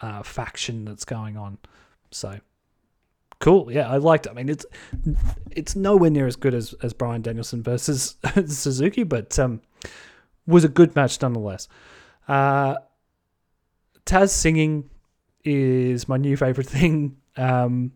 uh, 0.00 0.22
faction 0.22 0.84
that's 0.84 1.04
going 1.04 1.36
on. 1.36 1.58
So 2.10 2.38
cool. 3.40 3.70
Yeah, 3.70 3.90
I 3.90 3.98
liked 3.98 4.26
it. 4.26 4.30
I 4.30 4.32
mean, 4.32 4.48
it's 4.48 4.64
it's 5.50 5.76
nowhere 5.76 6.10
near 6.10 6.26
as 6.26 6.36
good 6.36 6.54
as 6.54 6.74
as 6.82 6.92
Bryan 6.94 7.22
Danielson 7.22 7.62
versus 7.62 8.16
Suzuki, 8.46 9.02
but 9.02 9.38
um, 9.38 9.60
was 10.46 10.64
a 10.64 10.68
good 10.68 10.96
match 10.96 11.20
nonetheless. 11.20 11.68
Uh, 12.26 12.76
Taz 14.06 14.30
singing 14.30 14.88
is 15.44 16.08
my 16.08 16.16
new 16.16 16.36
favorite 16.36 16.66
thing. 16.66 17.16
Um, 17.36 17.92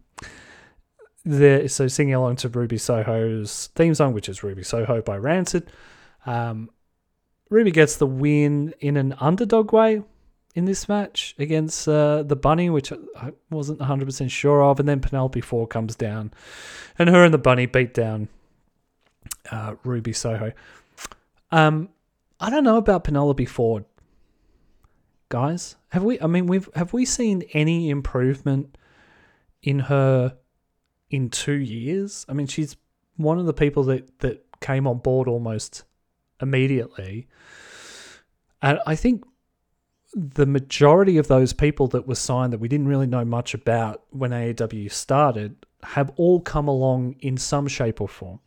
there, 1.25 1.69
so 1.69 1.89
singing 1.89 2.15
along 2.15 2.37
to 2.37 2.49
Ruby 2.49 2.79
Soho's 2.79 3.69
theme 3.75 3.95
song, 3.95 4.13
which 4.13 4.29
is 4.29 4.43
Ruby 4.43 4.63
Soho 4.63 5.03
by 5.03 5.17
Rancid. 5.17 5.71
Um, 6.27 6.71
Ruby 7.51 7.71
gets 7.71 7.97
the 7.97 8.07
win 8.07 8.75
in 8.81 8.97
an 8.97 9.15
underdog 9.19 9.73
way, 9.73 10.03
in 10.55 10.65
this 10.65 10.89
match 10.89 11.37
against 11.39 11.87
uh, 11.87 12.23
the 12.25 12.35
bunny, 12.35 12.69
which 12.69 12.93
I 12.93 13.33
wasn't 13.49 13.79
100% 13.79 14.31
sure 14.31 14.63
of. 14.63 14.81
And 14.81 14.89
then 14.89 15.01
Penelope 15.01 15.41
Ford 15.41 15.71
comes 15.71 15.95
down, 15.95 16.33
and 16.99 17.09
her 17.09 17.25
and 17.25 17.33
the 17.33 17.39
bunny 17.39 17.67
beat 17.67 17.95
down 17.95 18.29
uh, 19.51 19.77
Ruby 19.85 20.13
Soho. 20.13 20.53
Um, 21.53 21.91
I 22.41 22.51
don't 22.51 22.65
know 22.65 22.77
about 22.77 23.05
Penelope 23.05 23.45
Ford, 23.47 23.85
guys. 25.29 25.77
Have 25.91 26.03
we? 26.03 26.21
I 26.21 26.27
mean, 26.27 26.47
we've 26.47 26.69
have 26.75 26.93
we 26.93 27.05
seen 27.05 27.43
any 27.53 27.89
improvement 27.89 28.77
in 29.63 29.79
her 29.79 30.37
in 31.11 31.31
two 31.31 31.53
years? 31.53 32.25
I 32.29 32.33
mean, 32.33 32.47
she's 32.47 32.77
one 33.17 33.39
of 33.39 33.47
the 33.47 33.53
people 33.53 33.85
that 33.85 34.21
that 34.21 34.45
came 34.61 34.87
on 34.87 34.99
board 34.99 35.29
almost 35.29 35.85
immediately, 36.41 37.29
and 38.63 38.79
I 38.87 38.97
think 38.97 39.25
the 40.15 40.47
majority 40.47 41.19
of 41.19 41.29
those 41.29 41.53
people 41.53 41.87
that 41.89 42.09
were 42.09 42.15
signed 42.15 42.53
that 42.53 42.61
we 42.61 42.69
didn't 42.69 42.89
really 42.89 43.07
know 43.07 43.25
much 43.25 43.55
about 43.55 44.03
when 44.11 44.31
AEW 44.31 44.91
started 44.91 45.57
have 45.83 46.11
all 46.17 46.41
come 46.41 46.67
along 46.67 47.17
in 47.21 47.37
some 47.37 47.69
shape 47.69 48.01
or 48.01 48.09
form. 48.09 48.41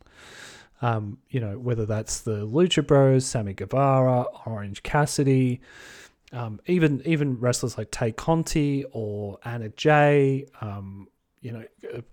Um, 0.80 1.18
you 1.28 1.38
know, 1.38 1.58
whether 1.58 1.86
that's 1.86 2.20
the 2.22 2.44
Lucha 2.46 2.84
Bros, 2.84 3.24
Sammy 3.24 3.54
Guevara, 3.54 4.24
Orange 4.46 4.82
Cassidy, 4.82 5.60
um, 6.32 6.60
even 6.66 7.02
even 7.04 7.38
wrestlers 7.38 7.78
like 7.78 7.90
Tay 7.90 8.10
Conti 8.10 8.84
or 8.90 9.38
Anna 9.44 9.68
Jay, 9.70 10.46
um, 10.60 11.06
you 11.42 11.52
know, 11.52 11.64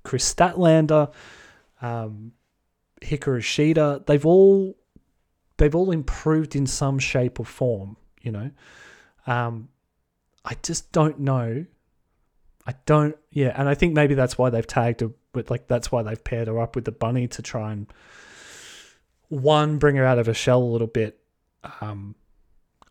Kris 0.03 0.33
Statlander, 0.33 1.13
um, 1.81 2.33
Hikaru 3.01 3.39
Shida, 3.39 4.05
they've 4.05 4.25
all 4.25 4.75
they've 5.57 5.75
all 5.75 5.91
improved 5.91 6.55
in 6.55 6.67
some 6.67 6.99
shape 6.99 7.39
or 7.39 7.45
form, 7.45 7.95
you 8.21 8.31
know. 8.31 8.51
Um, 9.25 9.69
I 10.43 10.55
just 10.61 10.91
don't 10.91 11.19
know 11.19 11.65
I 12.69 12.75
don't. 12.85 13.17
Yeah, 13.31 13.51
and 13.55 13.67
I 13.67 13.73
think 13.73 13.95
maybe 13.95 14.13
that's 14.13 14.37
why 14.37 14.51
they've 14.51 14.67
tagged 14.67 15.01
her 15.01 15.09
with 15.33 15.49
like 15.49 15.67
that's 15.67 15.91
why 15.91 16.03
they've 16.03 16.23
paired 16.23 16.47
her 16.47 16.59
up 16.59 16.75
with 16.75 16.85
the 16.85 16.91
bunny 16.91 17.27
to 17.29 17.41
try 17.41 17.71
and 17.71 17.87
one 19.27 19.79
bring 19.79 19.95
her 19.95 20.05
out 20.05 20.19
of 20.19 20.27
her 20.27 20.35
shell 20.35 20.61
a 20.61 20.71
little 20.71 20.85
bit 20.85 21.19
um, 21.81 22.13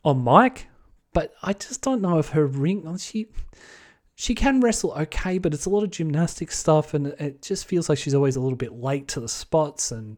on 0.04 0.24
mic. 0.24 0.66
But 1.12 1.32
I 1.44 1.52
just 1.52 1.80
don't 1.80 2.02
know 2.02 2.18
if 2.18 2.30
her 2.30 2.44
ring. 2.44 2.96
She 2.98 3.28
she 4.20 4.34
can 4.34 4.60
wrestle 4.60 4.92
okay, 4.94 5.38
but 5.38 5.54
it's 5.54 5.66
a 5.66 5.70
lot 5.70 5.84
of 5.84 5.90
gymnastic 5.90 6.50
stuff, 6.50 6.92
and 6.92 7.06
it 7.06 7.40
just 7.40 7.66
feels 7.66 7.88
like 7.88 7.98
she's 7.98 8.16
always 8.16 8.34
a 8.34 8.40
little 8.40 8.56
bit 8.56 8.72
late 8.72 9.06
to 9.06 9.20
the 9.20 9.28
spots, 9.28 9.92
and 9.92 10.16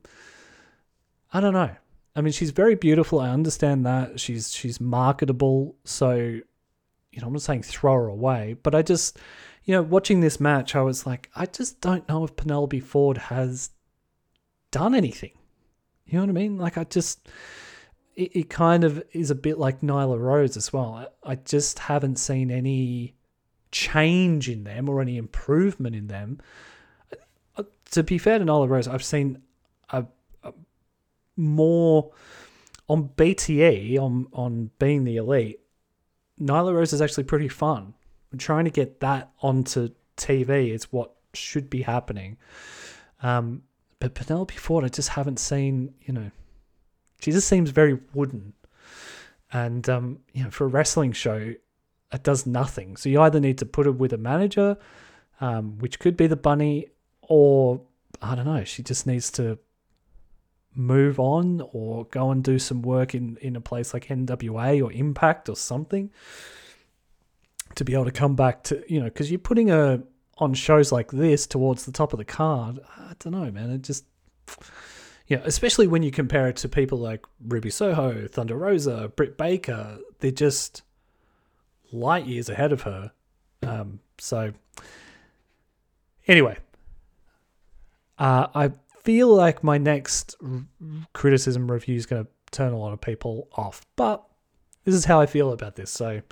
I 1.35 1.41
don't 1.41 1.53
know. 1.53 1.77
I 2.17 2.23
mean, 2.23 2.33
she's 2.33 2.51
very 2.51 2.75
beautiful. 2.75 3.21
I 3.21 3.29
understand 3.29 3.85
that 3.85 4.19
she's 4.19 4.55
she's 4.55 4.81
marketable, 4.81 5.77
so 5.85 6.15
you 6.15 7.21
know, 7.21 7.27
I'm 7.27 7.35
not 7.35 7.43
saying 7.43 7.63
throw 7.63 7.93
her 7.93 8.07
away, 8.07 8.57
but 8.63 8.75
I 8.75 8.81
just, 8.81 9.19
you 9.65 9.75
know, 9.75 9.83
watching 9.83 10.21
this 10.21 10.41
match, 10.41 10.75
I 10.75 10.81
was 10.81 11.07
like, 11.07 11.29
I 11.37 11.45
just 11.45 11.83
don't 11.83 12.09
know 12.09 12.25
if 12.25 12.37
Penelope 12.37 12.81
Ford 12.81 13.19
has 13.19 13.69
done 14.71 14.95
anything. 14.95 15.33
You 16.07 16.15
know 16.15 16.25
what 16.25 16.31
I 16.31 16.41
mean? 16.41 16.57
Like, 16.57 16.79
I 16.79 16.85
just, 16.85 17.29
it, 18.15 18.35
it 18.35 18.49
kind 18.49 18.83
of 18.83 19.03
is 19.13 19.31
a 19.31 19.35
bit 19.35 19.59
like 19.59 19.83
Nyla 19.83 20.19
Rose 20.19 20.57
as 20.57 20.73
well. 20.73 20.95
I, 20.95 21.33
I 21.33 21.35
just 21.35 21.81
haven't 21.81 22.17
seen 22.17 22.51
any 22.51 23.17
change 23.73 24.49
in 24.49 24.65
them 24.65 24.89
or 24.89 25.01
any 25.01 25.17
improvement 25.17 25.95
in 25.95 26.09
them. 26.09 26.41
Uh, 27.57 27.65
to 27.91 28.03
be 28.03 28.19
fair 28.19 28.39
to 28.39 28.45
Nyla 28.45 28.69
Rose, 28.69 28.89
I've 28.89 29.05
seen 29.05 29.43
a, 29.91 30.05
a 30.43 30.53
more 31.37 32.13
on 32.89 33.09
BTE 33.17 33.99
on 33.99 34.27
on 34.33 34.71
being 34.79 35.05
the 35.05 35.17
elite. 35.17 35.61
Nyla 36.41 36.75
Rose 36.75 36.93
is 36.93 37.03
actually 37.03 37.25
pretty 37.25 37.49
fun. 37.49 37.95
trying 38.39 38.65
to 38.65 38.71
get 38.71 39.01
that 39.01 39.31
onto 39.41 39.91
TV 40.17 40.73
is 40.73 40.85
what 40.93 41.15
should 41.35 41.69
be 41.69 41.83
happening. 41.83 42.37
Um, 43.23 43.63
but 43.99 44.15
Penelope 44.15 44.57
Ford, 44.57 44.85
I 44.85 44.89
just 44.89 45.11
haven't 45.11 45.39
seen. 45.39 45.95
You 46.03 46.15
know, 46.15 46.31
she 47.21 47.33
just 47.33 47.49
seems 47.49 47.71
very 47.71 47.99
wooden, 48.15 48.55
and 49.53 49.89
um, 49.89 50.21
you 50.33 50.45
know, 50.45 50.51
for 50.51 50.65
a 50.65 50.69
wrestling 50.69 51.13
show, 51.13 51.55
it 52.13 52.23
does 52.23 52.47
nothing. 52.47 52.97
So 52.97 53.09
you 53.09 53.21
either 53.21 53.41
need 53.41 53.59
to 53.59 53.67
put 53.67 53.87
it 53.87 53.97
with 53.97 54.13
a 54.13 54.19
manager, 54.19 54.77
um, 55.41 55.79
which 55.79 55.99
could 55.99 56.17
be 56.17 56.27
the 56.27 56.37
bunny, 56.37 56.89
or 57.23 57.83
I 58.21 58.35
don't 58.35 58.47
know. 58.47 58.65
She 58.65 58.83
just 58.83 59.07
needs 59.07 59.31
to 59.33 59.59
move 60.75 61.19
on 61.19 61.63
or 61.73 62.05
go 62.07 62.31
and 62.31 62.45
do 62.45 62.59
some 62.59 62.83
work 62.83 63.15
in, 63.15 63.37
in 63.41 63.57
a 63.57 63.61
place 63.61 63.93
like 63.93 64.07
NWA 64.07 64.83
or 64.83 64.93
Impact 64.93 65.49
or 65.49 65.57
something 65.57 66.11
to 67.75 67.85
be 67.85 67.95
able 67.95 68.05
to 68.05 68.13
come 68.13 68.35
back 68.35 68.65
to, 68.65 68.83
you 68.89 68.99
know, 68.99 69.07
because 69.07 69.31
you're 69.31 69.39
putting 69.39 69.69
her 69.69 70.03
on 70.39 70.55
shows 70.55 70.91
like 70.91 71.11
this 71.11 71.47
towards 71.47 71.87
the 71.87 71.93
top 71.93 72.13
of 72.13 72.19
the 72.19 72.25
card. 72.25 72.81
I 72.97 73.13
don't 73.19 73.33
know, 73.33 73.51
man. 73.51 73.71
It 73.71 73.83
just, 73.83 74.05
yeah, 75.27 75.41
especially 75.45 75.87
when 75.87 76.03
you 76.03 76.11
compare 76.11 76.49
it 76.49 76.57
to 76.57 76.69
people 76.69 76.99
like 76.99 77.25
Ruby 77.47 77.71
Soho, 77.71 78.27
Thunder 78.27 78.57
Rosa, 78.57 79.13
Britt 79.15 79.37
Baker, 79.37 79.99
they're 80.19 80.31
just 80.31 80.83
light 81.93 82.27
years 82.27 82.49
ahead 82.49 82.73
of 82.73 82.83
her. 82.83 83.13
Um, 83.63 84.01
so, 84.19 84.53
anyway, 86.27 86.57
uh, 88.19 88.47
I 88.55 88.73
feel 89.03 89.29
like 89.35 89.65
my 89.65 89.79
next 89.79 90.37
r- 90.43 90.65
criticism 91.13 91.71
review 91.71 91.97
is 91.97 92.07
going 92.07 92.25
to 92.25 92.31
turn 92.51 92.73
a 92.73 92.79
lot 92.79 92.93
of 92.93 93.01
people 93.01 93.49
off, 93.57 93.85
but 93.97 94.25
this 94.85 94.95
is 94.95 95.05
how 95.05 95.21
I 95.21 95.27
feel 95.27 95.53
about 95.53 95.77
this. 95.77 95.91
So, 95.91 96.23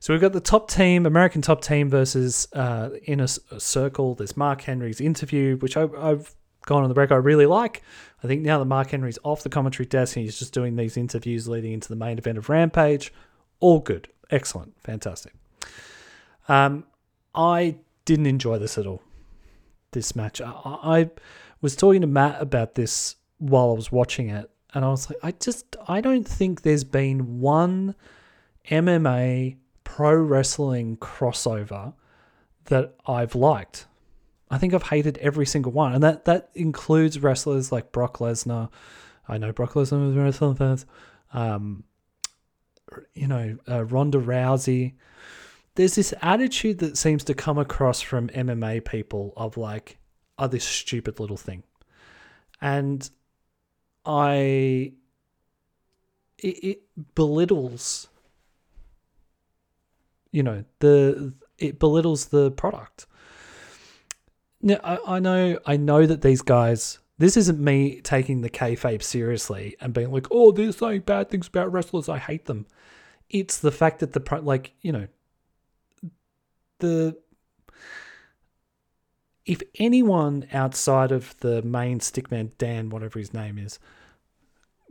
so 0.00 0.14
we've 0.14 0.20
got 0.20 0.32
the 0.32 0.40
top 0.40 0.70
team, 0.70 1.06
American 1.06 1.42
top 1.42 1.62
team 1.62 1.88
versus 1.88 2.48
uh, 2.52 2.90
Inner 3.04 3.26
Circle. 3.26 4.14
There's 4.14 4.36
Mark 4.36 4.62
Henry's 4.62 5.00
interview, 5.00 5.56
which 5.58 5.76
I, 5.76 5.86
I've 5.98 6.34
gone 6.66 6.82
on 6.82 6.88
the 6.88 6.94
record 6.94 7.14
I 7.14 7.18
really 7.18 7.46
like. 7.46 7.82
I 8.22 8.26
think 8.26 8.42
now 8.42 8.58
that 8.58 8.66
Mark 8.66 8.90
Henry's 8.90 9.18
off 9.22 9.42
the 9.42 9.48
commentary 9.48 9.86
desk 9.86 10.16
and 10.16 10.24
he's 10.24 10.38
just 10.38 10.52
doing 10.52 10.76
these 10.76 10.96
interviews 10.96 11.48
leading 11.48 11.72
into 11.72 11.88
the 11.88 11.96
main 11.96 12.18
event 12.18 12.38
of 12.38 12.48
Rampage, 12.48 13.12
all 13.60 13.80
good, 13.80 14.08
excellent, 14.30 14.74
fantastic. 14.80 15.34
Um, 16.48 16.84
I 17.34 17.76
didn't 18.04 18.26
enjoy 18.26 18.58
this 18.58 18.78
at 18.78 18.86
all. 18.86 19.02
This 19.92 20.14
match, 20.16 20.40
I, 20.40 20.52
I 20.64 21.10
was 21.60 21.76
talking 21.76 22.00
to 22.00 22.06
Matt 22.06 22.40
about 22.40 22.74
this 22.74 23.16
while 23.38 23.70
I 23.70 23.74
was 23.74 23.90
watching 23.90 24.28
it, 24.30 24.50
and 24.72 24.84
I 24.84 24.88
was 24.88 25.10
like, 25.10 25.18
I 25.22 25.32
just 25.32 25.76
I 25.88 26.00
don't 26.00 26.26
think 26.26 26.62
there's 26.62 26.84
been 26.84 27.40
one 27.40 27.94
MMA 28.70 29.56
pro 29.84 30.14
wrestling 30.14 30.96
crossover 30.96 31.94
that 32.66 32.94
I've 33.06 33.34
liked. 33.34 33.86
I 34.50 34.58
think 34.58 34.74
I've 34.74 34.84
hated 34.84 35.18
every 35.18 35.46
single 35.46 35.72
one, 35.72 35.92
and 35.92 36.02
that 36.02 36.24
that 36.26 36.50
includes 36.54 37.20
wrestlers 37.20 37.72
like 37.72 37.92
Brock 37.92 38.18
Lesnar. 38.18 38.70
I 39.28 39.38
know 39.38 39.52
Brock 39.52 39.72
Lesnar 39.72 40.06
was 40.06 40.16
wrestling 40.16 40.56
fans. 40.56 40.86
Um, 41.32 41.84
you 43.14 43.26
know, 43.26 43.56
uh, 43.68 43.84
Ronda 43.84 44.18
Rousey. 44.18 44.94
There's 45.74 45.94
this 45.94 46.12
attitude 46.20 46.78
that 46.78 46.98
seems 46.98 47.24
to 47.24 47.34
come 47.34 47.58
across 47.58 48.00
from 48.00 48.28
MMA 48.30 48.84
people 48.84 49.32
of 49.36 49.56
like, 49.56 49.98
oh, 50.38 50.48
this 50.48 50.64
stupid 50.64 51.20
little 51.20 51.36
thing. 51.36 51.62
And 52.60 53.08
I 54.04 54.92
it, 56.38 56.64
it 56.64 56.82
belittles 57.14 58.08
you 60.32 60.42
know, 60.42 60.64
the 60.78 61.32
it 61.58 61.78
belittles 61.78 62.26
the 62.26 62.50
product. 62.50 63.06
Now 64.62 64.78
I, 64.84 65.16
I 65.16 65.18
know 65.18 65.58
I 65.66 65.76
know 65.76 66.06
that 66.06 66.22
these 66.22 66.42
guys 66.42 66.98
this 67.20 67.36
isn't 67.36 67.60
me 67.60 68.00
taking 68.00 68.40
the 68.40 68.48
kayfabe 68.48 69.02
seriously 69.02 69.76
and 69.78 69.92
being 69.92 70.10
like, 70.10 70.26
oh, 70.30 70.52
they're 70.52 70.72
saying 70.72 71.02
bad 71.02 71.28
things 71.28 71.48
about 71.48 71.70
wrestlers. 71.70 72.08
I 72.08 72.16
hate 72.16 72.46
them. 72.46 72.66
It's 73.28 73.58
the 73.58 73.70
fact 73.70 73.98
that 73.98 74.14
the 74.14 74.40
like 74.40 74.72
you 74.80 74.90
know 74.90 75.06
the 76.78 77.18
if 79.44 79.60
anyone 79.78 80.46
outside 80.50 81.12
of 81.12 81.36
the 81.40 81.60
main 81.60 81.98
stickman 81.98 82.52
Dan, 82.56 82.88
whatever 82.88 83.18
his 83.18 83.34
name 83.34 83.58
is, 83.58 83.78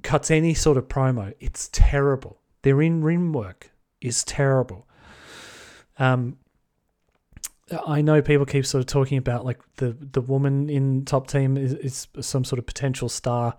cuts 0.03 0.29
any 0.29 0.53
sort 0.53 0.77
of 0.77 0.87
promo, 0.87 1.33
it's 1.39 1.67
terrible. 1.71 2.41
Their 2.61 2.79
in 2.83 3.03
ring 3.03 3.31
work 3.31 3.71
is 4.01 4.23
terrible. 4.23 4.87
Um, 5.97 6.37
I 7.85 8.01
know 8.01 8.21
people 8.21 8.45
keep 8.45 8.65
sort 8.65 8.79
of 8.79 8.87
talking 8.87 9.17
about 9.17 9.45
like 9.45 9.59
the 9.75 9.95
the 9.99 10.21
woman 10.21 10.69
in 10.69 11.05
top 11.05 11.27
team 11.27 11.57
is, 11.57 11.73
is 11.73 12.07
some 12.21 12.43
sort 12.43 12.59
of 12.59 12.65
potential 12.65 13.09
star. 13.09 13.57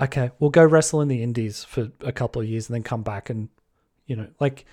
Okay, 0.00 0.30
we'll 0.38 0.50
go 0.50 0.64
wrestle 0.64 1.00
in 1.00 1.08
the 1.08 1.22
indies 1.22 1.64
for 1.64 1.90
a 2.00 2.12
couple 2.12 2.42
of 2.42 2.48
years 2.48 2.68
and 2.68 2.74
then 2.74 2.82
come 2.82 3.02
back 3.02 3.30
and 3.30 3.48
you 4.06 4.16
know 4.16 4.28
like 4.40 4.64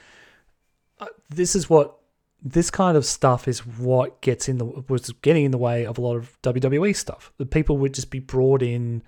uh, 0.99 1.05
this 1.29 1.55
is 1.55 1.69
what 1.69 1.97
this 2.43 2.69
kind 2.69 2.97
of 2.97 3.05
stuff 3.05 3.47
is 3.47 3.65
what 3.65 4.21
gets 4.21 4.47
in 4.47 4.57
the 4.57 4.65
was 4.65 5.11
getting 5.21 5.45
in 5.45 5.51
the 5.51 5.57
way 5.57 5.85
of 5.85 5.97
a 5.97 6.01
lot 6.01 6.15
of 6.15 6.39
WWE 6.43 6.95
stuff. 6.95 7.31
The 7.37 7.45
people 7.45 7.77
would 7.77 7.93
just 7.93 8.09
be 8.09 8.19
brought 8.19 8.61
in, 8.61 9.03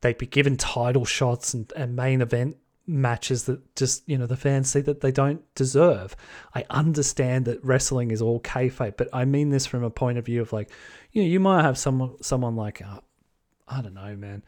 they'd 0.00 0.18
be 0.18 0.26
given 0.26 0.56
title 0.56 1.04
shots 1.04 1.54
and, 1.54 1.72
and 1.76 1.94
main 1.94 2.20
event 2.20 2.56
matches 2.88 3.44
that 3.44 3.76
just 3.76 4.08
you 4.08 4.16
know 4.16 4.26
the 4.26 4.36
fans 4.36 4.70
see 4.70 4.80
that 4.80 5.00
they 5.00 5.12
don't 5.12 5.42
deserve. 5.54 6.16
I 6.54 6.64
understand 6.70 7.44
that 7.44 7.64
wrestling 7.64 8.10
is 8.10 8.22
all 8.22 8.40
kayfabe, 8.40 8.96
but 8.96 9.08
I 9.12 9.24
mean 9.24 9.50
this 9.50 9.66
from 9.66 9.84
a 9.84 9.90
point 9.90 10.18
of 10.18 10.26
view 10.26 10.40
of 10.40 10.52
like, 10.52 10.70
you 11.12 11.22
know, 11.22 11.28
you 11.28 11.40
might 11.40 11.62
have 11.62 11.78
someone 11.78 12.22
someone 12.22 12.56
like 12.56 12.82
uh, 12.82 13.00
I 13.68 13.82
don't 13.82 13.94
know, 13.94 14.16
man, 14.16 14.42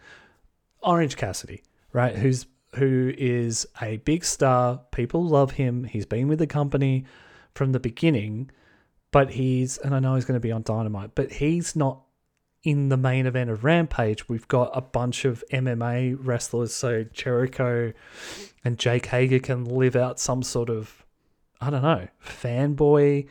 Orange 0.81 1.17
Cassidy, 1.17 1.63
right? 1.93 2.17
Who's 2.17 2.47
who 2.75 3.13
is 3.17 3.67
a 3.83 3.99
big 3.99 4.25
star. 4.25 4.81
People 4.93 5.25
love 5.25 5.53
him. 5.53 5.85
He's 5.85 6.07
been 6.07 6.29
with 6.29 6.39
the 6.39 6.47
company 6.47 7.05
from 7.55 7.73
the 7.73 7.81
beginning, 7.81 8.51
but 9.11 9.31
he's, 9.31 9.79
and 9.79 9.95
I 9.95 9.99
know 9.99 10.15
he's 10.15 10.25
going 10.25 10.37
to 10.37 10.41
be 10.41 10.53
on 10.53 10.63
Dynamite, 10.63 11.15
but 11.15 11.33
he's 11.33 11.75
not 11.75 12.03
in 12.63 12.89
the 12.91 12.97
main 12.97 13.27
event 13.27 13.51
of 13.51 13.65
Rampage. 13.65 14.29
We've 14.29 14.49
got 14.49 14.71
a 14.75 14.81
bunch 14.81 15.25
of 15.25 15.43
MMA 15.53 16.17
wrestlers, 16.19 16.75
so 16.75 17.05
Jericho 17.05 17.93
and 18.65 18.79
Jake 18.79 19.07
Hager 19.07 19.39
can 19.39 19.65
live 19.65 19.97
out 19.97 20.21
some 20.21 20.43
sort 20.43 20.69
of, 20.69 21.05
I 21.61 21.71
don't 21.71 21.83
know, 21.83 22.09
fanboy 22.25 23.29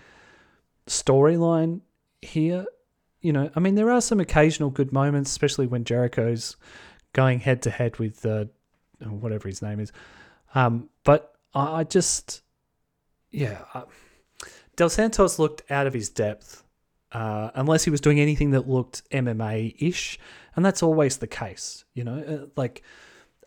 storyline 0.88 1.82
here. 2.22 2.66
You 3.22 3.34
know, 3.34 3.52
I 3.56 3.60
mean, 3.60 3.76
there 3.76 3.92
are 3.92 4.02
some 4.02 4.20
occasional 4.20 4.70
good 4.70 4.92
moments, 4.92 5.30
especially 5.30 5.68
when 5.68 5.84
Jericho's 5.84 6.56
going 7.14 7.40
head 7.42 7.62
to 7.64 7.70
head 7.70 8.00
with 8.00 8.26
uh, 8.26 8.46
whatever 9.02 9.48
his 9.48 9.62
name 9.62 9.80
is. 9.80 9.92
Um, 10.56 10.90
but 11.04 11.36
I 11.54 11.84
just, 11.84 12.42
yeah. 13.32 13.64
I, 13.74 13.84
Dos 14.76 14.94
Santos 14.94 15.40
looked 15.40 15.70
out 15.70 15.88
of 15.88 15.94
his 15.94 16.10
depth, 16.10 16.64
uh, 17.12 17.52
unless 17.56 17.84
he 17.84 17.90
was 17.90 18.02
doing 18.02 18.20
anything 18.20 18.52
that 18.52 18.68
looked 18.70 19.10
MMA 19.12 19.76
ish, 19.80 20.20
and 20.56 20.66
that's 20.66 20.84
always 20.84 21.18
the 21.18 21.28
case, 21.28 21.86
you 21.94 22.04
know. 22.04 22.20
Uh, 22.20 22.48
like, 22.56 22.84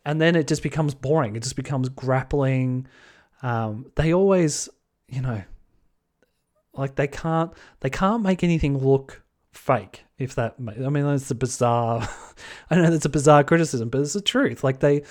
and 0.04 0.20
then 0.20 0.34
it 0.36 0.48
just 0.48 0.62
becomes 0.62 0.94
boring. 0.94 1.36
It 1.36 1.42
just 1.42 1.56
becomes 1.56 1.88
grappling. 1.88 2.86
Um, 3.42 3.90
they 3.96 4.12
always, 4.14 4.68
you 5.08 5.20
know, 5.20 5.42
Like 6.74 6.94
they 6.94 7.06
can't 7.06 7.52
they 7.80 7.90
can't 7.90 8.22
make 8.22 8.42
anything 8.42 8.78
look 8.78 9.22
fake. 9.52 10.04
If 10.18 10.34
that, 10.36 10.54
I 10.58 10.88
mean, 10.88 11.04
that's 11.04 11.30
a 11.30 11.34
bizarre. 11.34 12.08
I 12.70 12.76
know 12.76 12.90
that's 12.90 13.04
a 13.04 13.10
bizarre 13.10 13.44
criticism, 13.44 13.90
but 13.90 14.00
it's 14.00 14.14
the 14.14 14.22
truth. 14.22 14.64
Like 14.64 14.80
they 14.80 15.02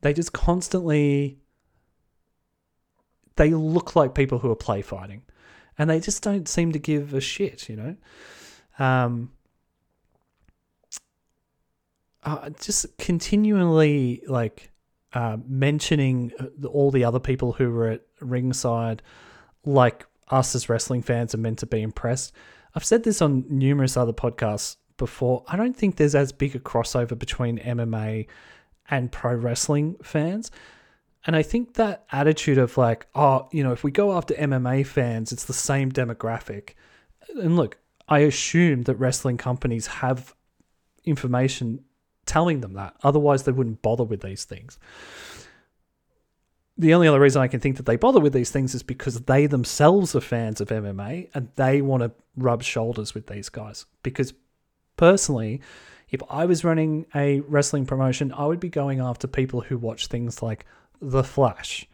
they 0.00 0.12
just 0.12 0.32
constantly 0.32 1.38
they 3.36 3.50
look 3.50 3.94
like 3.94 4.14
people 4.14 4.38
who 4.40 4.50
are 4.50 4.56
play 4.56 4.82
fighting, 4.82 5.22
and 5.78 5.88
they 5.88 6.00
just 6.00 6.22
don't 6.22 6.48
seem 6.48 6.72
to 6.72 6.78
give 6.78 7.14
a 7.14 7.20
shit. 7.20 7.68
You 7.68 7.76
know. 7.76 7.96
Um, 8.78 9.30
uh, 12.24 12.50
just 12.50 12.98
continually 12.98 14.22
like 14.26 14.70
uh, 15.12 15.38
mentioning 15.46 16.32
uh, 16.38 16.66
all 16.66 16.90
the 16.90 17.04
other 17.04 17.20
people 17.20 17.52
who 17.52 17.70
were 17.70 17.88
at 17.88 18.02
ringside, 18.20 19.02
like 19.64 20.06
us 20.30 20.54
as 20.54 20.68
wrestling 20.68 21.02
fans 21.02 21.34
are 21.34 21.38
meant 21.38 21.58
to 21.60 21.66
be 21.66 21.80
impressed. 21.80 22.32
I've 22.74 22.84
said 22.84 23.04
this 23.04 23.22
on 23.22 23.44
numerous 23.48 23.96
other 23.96 24.12
podcasts 24.12 24.76
before. 24.98 25.44
I 25.48 25.56
don't 25.56 25.76
think 25.76 25.96
there's 25.96 26.14
as 26.14 26.32
big 26.32 26.54
a 26.54 26.58
crossover 26.58 27.18
between 27.18 27.58
MMA 27.58 28.26
and 28.90 29.10
pro 29.10 29.34
wrestling 29.34 29.96
fans. 30.02 30.50
And 31.26 31.36
I 31.36 31.42
think 31.42 31.74
that 31.74 32.04
attitude 32.12 32.58
of 32.58 32.76
like, 32.78 33.06
oh, 33.14 33.48
you 33.52 33.62
know, 33.62 33.72
if 33.72 33.84
we 33.84 33.90
go 33.90 34.16
after 34.16 34.34
MMA 34.34 34.86
fans, 34.86 35.32
it's 35.32 35.44
the 35.44 35.52
same 35.52 35.90
demographic. 35.90 36.70
And 37.34 37.56
look, 37.56 37.78
I 38.08 38.20
assume 38.20 38.82
that 38.82 38.96
wrestling 38.96 39.36
companies 39.36 39.86
have 39.86 40.34
information 41.04 41.84
telling 42.24 42.60
them 42.60 42.74
that. 42.74 42.94
Otherwise, 43.02 43.42
they 43.42 43.52
wouldn't 43.52 43.82
bother 43.82 44.04
with 44.04 44.20
these 44.20 44.44
things. 44.44 44.78
The 46.76 46.94
only 46.94 47.08
other 47.08 47.18
reason 47.18 47.42
I 47.42 47.48
can 47.48 47.58
think 47.58 47.76
that 47.76 47.86
they 47.86 47.96
bother 47.96 48.20
with 48.20 48.32
these 48.32 48.50
things 48.50 48.74
is 48.74 48.84
because 48.84 49.22
they 49.22 49.46
themselves 49.46 50.14
are 50.14 50.20
fans 50.20 50.60
of 50.60 50.68
MMA 50.68 51.28
and 51.34 51.48
they 51.56 51.82
want 51.82 52.04
to 52.04 52.12
rub 52.36 52.62
shoulders 52.62 53.14
with 53.14 53.26
these 53.26 53.48
guys. 53.48 53.84
Because 54.04 54.32
personally, 54.96 55.60
if 56.10 56.20
I 56.30 56.44
was 56.44 56.64
running 56.64 57.06
a 57.14 57.40
wrestling 57.40 57.84
promotion, 57.84 58.32
I 58.32 58.46
would 58.46 58.60
be 58.60 58.68
going 58.68 59.00
after 59.00 59.26
people 59.26 59.60
who 59.60 59.76
watch 59.76 60.06
things 60.06 60.40
like 60.40 60.64
The 61.00 61.24
Flash 61.24 61.86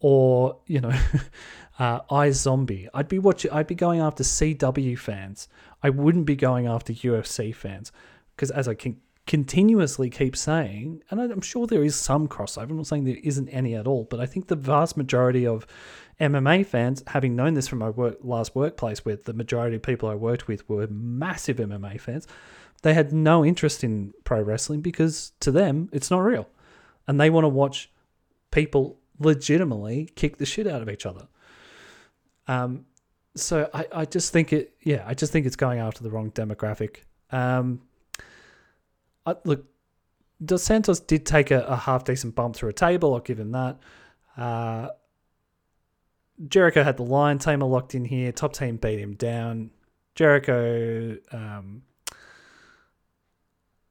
or, 0.00 0.58
you 0.66 0.80
know, 0.80 0.92
uh, 1.78 2.00
iZombie. 2.10 2.88
I'd 2.94 3.08
be 3.08 3.18
watching 3.18 3.50
I'd 3.50 3.66
be 3.66 3.74
going 3.74 4.00
after 4.00 4.22
CW 4.22 4.98
fans. 4.98 5.48
I 5.82 5.90
wouldn't 5.90 6.26
be 6.26 6.36
going 6.36 6.66
after 6.66 6.92
UFC 6.92 7.54
fans 7.54 7.92
because 8.34 8.50
as 8.50 8.68
I 8.68 8.74
can 8.74 8.96
continuously 9.26 10.08
keep 10.08 10.34
saying, 10.34 11.02
and 11.10 11.20
I'm 11.20 11.42
sure 11.42 11.66
there 11.66 11.84
is 11.84 11.94
some 11.94 12.28
crossover. 12.28 12.70
I'm 12.70 12.78
not 12.78 12.86
saying 12.86 13.04
there 13.04 13.18
isn't 13.22 13.48
any 13.50 13.74
at 13.74 13.86
all, 13.86 14.04
but 14.04 14.20
I 14.20 14.26
think 14.26 14.48
the 14.48 14.56
vast 14.56 14.96
majority 14.96 15.46
of 15.46 15.66
MMA 16.18 16.64
fans, 16.64 17.04
having 17.06 17.36
known 17.36 17.52
this 17.54 17.68
from 17.68 17.78
my 17.78 17.90
work, 17.90 18.16
last 18.22 18.56
workplace, 18.56 19.04
where 19.04 19.16
the 19.16 19.34
majority 19.34 19.76
of 19.76 19.82
people 19.82 20.08
I 20.08 20.14
worked 20.14 20.48
with 20.48 20.66
were 20.68 20.86
massive 20.88 21.58
MMA 21.58 22.00
fans, 22.00 22.26
they 22.82 22.94
had 22.94 23.12
no 23.12 23.44
interest 23.44 23.84
in 23.84 24.14
pro 24.24 24.40
wrestling 24.40 24.80
because 24.80 25.32
to 25.40 25.50
them 25.50 25.90
it's 25.92 26.10
not 26.10 26.20
real, 26.20 26.48
and 27.06 27.20
they 27.20 27.28
want 27.28 27.44
to 27.44 27.48
watch 27.48 27.90
people 28.58 28.98
legitimately 29.20 30.10
kick 30.16 30.36
the 30.38 30.46
shit 30.46 30.66
out 30.66 30.82
of 30.82 30.88
each 30.88 31.06
other. 31.06 31.28
Um, 32.48 32.86
so 33.36 33.70
I, 33.72 33.86
I 33.92 34.04
just 34.04 34.32
think 34.32 34.52
it, 34.52 34.74
yeah, 34.82 35.04
I 35.06 35.14
just 35.14 35.30
think 35.32 35.46
it's 35.46 35.54
going 35.54 35.78
after 35.78 36.02
the 36.02 36.10
wrong 36.10 36.32
demographic. 36.32 37.02
Um, 37.30 37.82
I, 39.24 39.36
look, 39.44 39.64
Dos 40.44 40.64
Santos 40.64 40.98
did 40.98 41.24
take 41.24 41.52
a, 41.52 41.60
a 41.66 41.76
half 41.76 42.02
decent 42.02 42.34
bump 42.34 42.56
through 42.56 42.70
a 42.70 42.72
table. 42.72 43.14
I'll 43.14 43.20
give 43.20 43.38
him 43.38 43.52
that. 43.52 43.78
Uh, 44.36 44.88
Jericho 46.48 46.82
had 46.82 46.96
the 46.96 47.04
Lion 47.04 47.38
Tamer 47.38 47.66
locked 47.66 47.94
in 47.94 48.04
here. 48.04 48.32
Top 48.32 48.52
team 48.54 48.76
beat 48.76 48.98
him 48.98 49.14
down. 49.14 49.70
Jericho, 50.16 51.16
um, 51.30 51.82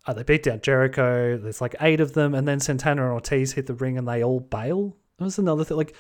oh, 0.07 0.13
they 0.13 0.23
beat 0.23 0.43
down 0.43 0.61
Jericho. 0.61 1.37
There's 1.37 1.61
like 1.61 1.75
eight 1.81 1.99
of 1.99 2.13
them, 2.13 2.33
and 2.33 2.47
then 2.47 2.59
Santana 2.59 3.03
and 3.03 3.13
Ortiz 3.13 3.53
hit 3.53 3.67
the 3.67 3.73
ring, 3.73 3.97
and 3.97 4.07
they 4.07 4.23
all 4.23 4.39
bail. 4.39 4.95
That 5.17 5.25
was 5.25 5.37
another 5.37 5.63
thing. 5.63 5.77
Like, 5.77 5.95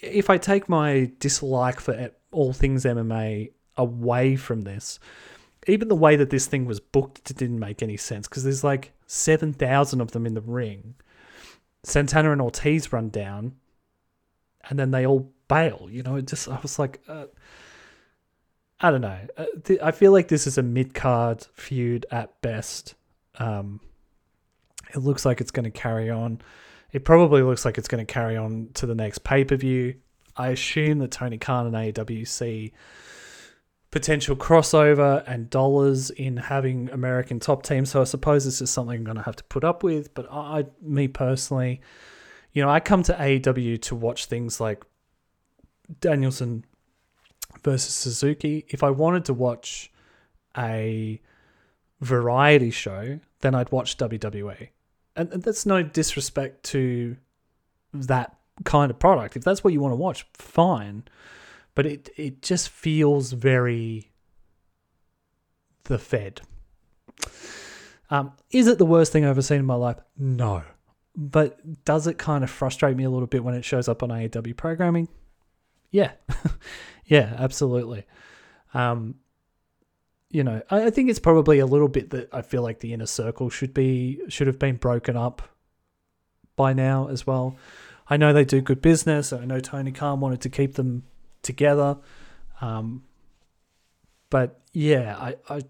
if 0.00 0.28
I 0.28 0.38
take 0.38 0.68
my 0.68 1.10
dislike 1.18 1.80
for 1.80 2.10
all 2.32 2.52
things 2.52 2.84
MMA 2.84 3.52
away 3.76 4.36
from 4.36 4.62
this, 4.62 4.98
even 5.66 5.88
the 5.88 5.94
way 5.94 6.16
that 6.16 6.30
this 6.30 6.46
thing 6.46 6.66
was 6.66 6.80
booked 6.80 7.34
didn't 7.36 7.58
make 7.58 7.82
any 7.82 7.96
sense 7.96 8.28
because 8.28 8.44
there's 8.44 8.64
like 8.64 8.92
7,000 9.06 10.00
of 10.00 10.12
them 10.12 10.26
in 10.26 10.34
the 10.34 10.40
ring. 10.40 10.94
Santana 11.82 12.32
and 12.32 12.40
Ortiz 12.40 12.92
run 12.92 13.08
down 13.08 13.54
and 14.68 14.78
then 14.78 14.90
they 14.90 15.06
all 15.06 15.32
bail. 15.48 15.88
You 15.90 16.02
know, 16.02 16.16
it 16.16 16.26
just, 16.26 16.48
I 16.48 16.58
was 16.60 16.78
like, 16.78 17.00
uh, 17.08 17.26
I 18.80 18.90
don't 18.90 19.00
know. 19.00 19.18
Uh, 19.36 19.46
I 19.82 19.90
feel 19.92 20.12
like 20.12 20.28
this 20.28 20.46
is 20.46 20.58
a 20.58 20.62
mid 20.62 20.94
card 20.94 21.46
feud 21.54 22.06
at 22.10 22.40
best. 22.42 22.94
Um, 23.38 23.80
it 24.94 24.98
looks 24.98 25.24
like 25.24 25.40
it's 25.40 25.50
going 25.50 25.64
to 25.64 25.70
carry 25.70 26.10
on. 26.10 26.40
It 26.92 27.04
probably 27.04 27.42
looks 27.42 27.64
like 27.64 27.78
it's 27.78 27.88
going 27.88 28.04
to 28.04 28.12
carry 28.12 28.36
on 28.36 28.68
to 28.74 28.86
the 28.86 28.94
next 28.94 29.24
pay 29.24 29.44
per 29.44 29.56
view. 29.56 29.96
I 30.36 30.48
assume 30.48 30.98
that 30.98 31.10
Tony 31.10 31.38
Khan 31.38 31.66
and 31.66 31.74
AEW 31.74 32.26
see 32.26 32.72
potential 33.90 34.34
crossover 34.34 35.22
and 35.26 35.48
dollars 35.48 36.10
in 36.10 36.36
having 36.36 36.90
American 36.90 37.38
top 37.38 37.62
teams. 37.62 37.90
So 37.90 38.00
I 38.00 38.04
suppose 38.04 38.44
this 38.44 38.60
is 38.60 38.70
something 38.70 38.98
I'm 38.98 39.04
going 39.04 39.16
to 39.16 39.22
have 39.22 39.36
to 39.36 39.44
put 39.44 39.62
up 39.62 39.84
with. 39.84 40.12
But 40.14 40.26
I, 40.30 40.64
me 40.82 41.06
personally, 41.06 41.80
you 42.52 42.62
know, 42.62 42.68
I 42.68 42.80
come 42.80 43.04
to 43.04 43.12
AEW 43.12 43.80
to 43.82 43.94
watch 43.94 44.26
things 44.26 44.60
like 44.60 44.84
Danielson 46.00 46.64
versus 47.62 47.94
Suzuki. 47.94 48.64
If 48.68 48.82
I 48.82 48.90
wanted 48.90 49.26
to 49.26 49.34
watch 49.34 49.92
a 50.56 51.20
variety 52.04 52.70
show, 52.70 53.20
then 53.40 53.54
I'd 53.54 53.72
watch 53.72 53.96
WWE. 53.96 54.68
And, 55.16 55.32
and 55.32 55.42
that's 55.42 55.66
no 55.66 55.82
disrespect 55.82 56.64
to 56.64 57.16
that 57.92 58.36
kind 58.64 58.90
of 58.90 58.98
product. 58.98 59.36
If 59.36 59.44
that's 59.44 59.64
what 59.64 59.72
you 59.72 59.80
want 59.80 59.92
to 59.92 59.96
watch, 59.96 60.26
fine 60.34 61.04
but 61.74 61.86
it 61.86 62.08
it 62.16 62.42
just 62.42 62.68
feels 62.68 63.32
very 63.32 64.10
the 65.84 65.98
Fed. 65.98 66.40
Um, 68.10 68.32
is 68.50 68.66
it 68.66 68.78
the 68.78 68.86
worst 68.86 69.12
thing 69.12 69.24
I've 69.24 69.30
ever 69.30 69.42
seen 69.42 69.58
in 69.58 69.66
my 69.66 69.74
life? 69.74 69.98
No. 70.16 70.62
But 71.16 71.84
does 71.84 72.06
it 72.06 72.18
kind 72.18 72.42
of 72.42 72.50
frustrate 72.50 72.96
me 72.96 73.04
a 73.04 73.10
little 73.10 73.26
bit 73.26 73.44
when 73.44 73.54
it 73.54 73.64
shows 73.64 73.88
up 73.88 74.02
on 74.02 74.08
AEW 74.08 74.56
programming? 74.56 75.08
Yeah. 75.90 76.12
yeah, 77.06 77.34
absolutely. 77.38 78.04
Um, 78.72 79.16
you 80.30 80.44
know, 80.44 80.62
I, 80.70 80.86
I 80.86 80.90
think 80.90 81.10
it's 81.10 81.18
probably 81.18 81.58
a 81.58 81.66
little 81.66 81.88
bit 81.88 82.10
that 82.10 82.28
I 82.32 82.42
feel 82.42 82.62
like 82.62 82.80
the 82.80 82.92
inner 82.92 83.06
circle 83.06 83.50
should 83.50 83.74
be 83.74 84.20
should 84.28 84.46
have 84.46 84.58
been 84.58 84.76
broken 84.76 85.16
up 85.16 85.42
by 86.56 86.72
now 86.72 87.08
as 87.08 87.26
well. 87.26 87.56
I 88.08 88.16
know 88.16 88.32
they 88.32 88.44
do 88.44 88.60
good 88.60 88.82
business. 88.82 89.32
I 89.32 89.44
know 89.44 89.60
Tony 89.60 89.92
Khan 89.92 90.20
wanted 90.20 90.40
to 90.42 90.48
keep 90.48 90.74
them 90.74 91.04
together. 91.42 91.98
Um, 92.60 93.04
but 94.30 94.60
yeah, 94.72 95.16
I, 95.16 95.36
I 95.48 95.62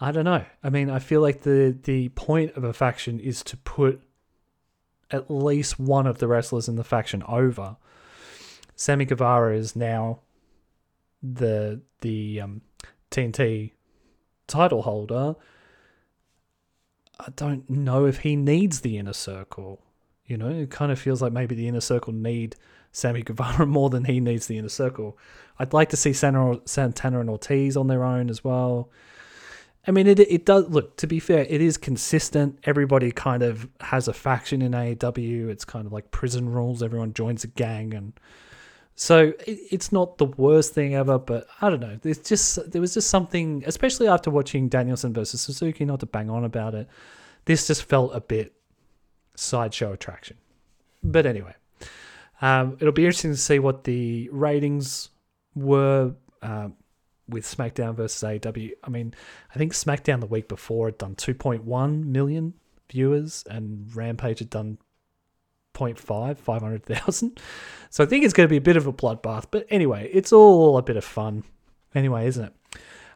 I 0.00 0.12
don't 0.12 0.24
know. 0.24 0.44
I 0.62 0.70
mean, 0.70 0.88
I 0.88 0.98
feel 0.98 1.20
like 1.20 1.42
the 1.42 1.76
the 1.82 2.08
point 2.10 2.52
of 2.56 2.64
a 2.64 2.72
faction 2.72 3.20
is 3.20 3.42
to 3.44 3.56
put 3.56 4.00
at 5.10 5.30
least 5.30 5.78
one 5.78 6.06
of 6.06 6.18
the 6.18 6.28
wrestlers 6.28 6.68
in 6.68 6.76
the 6.76 6.84
faction 6.84 7.22
over. 7.26 7.76
Sammy 8.76 9.04
Guevara 9.04 9.56
is 9.56 9.76
now 9.76 10.20
the 11.22 11.82
the 12.00 12.40
um, 12.40 12.62
TNT 13.10 13.72
title 14.46 14.82
holder. 14.82 15.36
I 17.18 17.30
don't 17.36 17.68
know 17.68 18.06
if 18.06 18.20
he 18.20 18.36
needs 18.36 18.80
the 18.80 18.98
inner 18.98 19.12
circle. 19.12 19.82
You 20.26 20.36
know, 20.36 20.48
it 20.48 20.70
kind 20.70 20.92
of 20.92 20.98
feels 20.98 21.20
like 21.20 21.32
maybe 21.32 21.54
the 21.54 21.68
inner 21.68 21.80
circle 21.80 22.12
need 22.12 22.56
Sammy 22.92 23.22
Guevara 23.22 23.66
more 23.78 23.90
than 23.90 24.04
he 24.04 24.20
needs 24.20 24.46
the 24.46 24.58
inner 24.58 24.68
circle. 24.68 25.18
I'd 25.58 25.72
like 25.72 25.90
to 25.90 25.96
see 25.96 26.12
Santana 26.12 27.20
and 27.20 27.30
Ortiz 27.30 27.76
on 27.76 27.88
their 27.88 28.04
own 28.04 28.30
as 28.30 28.42
well. 28.42 28.90
I 29.86 29.92
mean, 29.92 30.06
it 30.06 30.20
it 30.20 30.44
does 30.44 30.68
look. 30.68 30.96
To 30.98 31.06
be 31.06 31.18
fair, 31.18 31.46
it 31.48 31.60
is 31.60 31.78
consistent. 31.78 32.58
Everybody 32.64 33.12
kind 33.12 33.42
of 33.42 33.68
has 33.80 34.08
a 34.08 34.12
faction 34.12 34.60
in 34.60 34.72
AEW. 34.72 35.48
It's 35.48 35.64
kind 35.64 35.86
of 35.86 35.92
like 35.92 36.10
prison 36.10 36.50
rules. 36.50 36.82
Everyone 36.82 37.14
joins 37.14 37.44
a 37.44 37.48
gang, 37.48 37.94
and 37.94 38.12
so 38.96 39.32
it, 39.46 39.58
it's 39.70 39.92
not 39.92 40.18
the 40.18 40.26
worst 40.26 40.74
thing 40.74 40.94
ever. 40.94 41.18
But 41.18 41.46
I 41.60 41.70
don't 41.70 41.80
know. 41.80 41.98
There's 42.00 42.18
just 42.18 42.70
there 42.70 42.80
was 42.80 42.94
just 42.94 43.10
something, 43.10 43.64
especially 43.66 44.08
after 44.08 44.30
watching 44.30 44.68
Danielson 44.68 45.12
versus 45.12 45.40
Suzuki. 45.40 45.84
Not 45.84 46.00
to 46.00 46.06
bang 46.06 46.30
on 46.30 46.44
about 46.44 46.74
it, 46.74 46.88
this 47.44 47.66
just 47.66 47.84
felt 47.84 48.14
a 48.14 48.20
bit 48.20 48.52
sideshow 49.34 49.92
attraction. 49.92 50.36
But 51.02 51.26
anyway, 51.26 51.54
um, 52.42 52.76
it'll 52.80 52.92
be 52.92 53.04
interesting 53.04 53.32
to 53.32 53.36
see 53.36 53.58
what 53.58 53.84
the 53.84 54.28
ratings 54.30 55.10
were 55.54 56.14
uh, 56.42 56.68
with 57.28 57.44
SmackDown 57.44 57.94
versus 57.94 58.22
AEW. 58.22 58.72
I 58.84 58.90
mean, 58.90 59.14
I 59.54 59.58
think 59.58 59.72
SmackDown 59.72 60.20
the 60.20 60.26
week 60.26 60.48
before 60.48 60.88
had 60.88 60.98
done 60.98 61.14
2.1 61.14 62.04
million 62.04 62.54
viewers, 62.90 63.44
and 63.48 63.94
Rampage 63.94 64.40
had 64.40 64.50
done 64.50 64.78
6.5, 65.74 66.38
500,000. 66.38 67.40
So 67.92 68.04
I 68.04 68.06
think 68.06 68.24
it's 68.24 68.32
going 68.32 68.44
to 68.46 68.48
be 68.48 68.56
a 68.56 68.60
bit 68.60 68.76
of 68.76 68.86
a 68.86 68.92
bloodbath. 68.92 69.46
But 69.50 69.66
anyway, 69.68 70.08
it's 70.12 70.32
all 70.32 70.78
a 70.78 70.82
bit 70.82 70.96
of 70.96 71.04
fun. 71.04 71.42
Anyway, 71.92 72.24
isn't 72.28 72.44
it? 72.44 72.52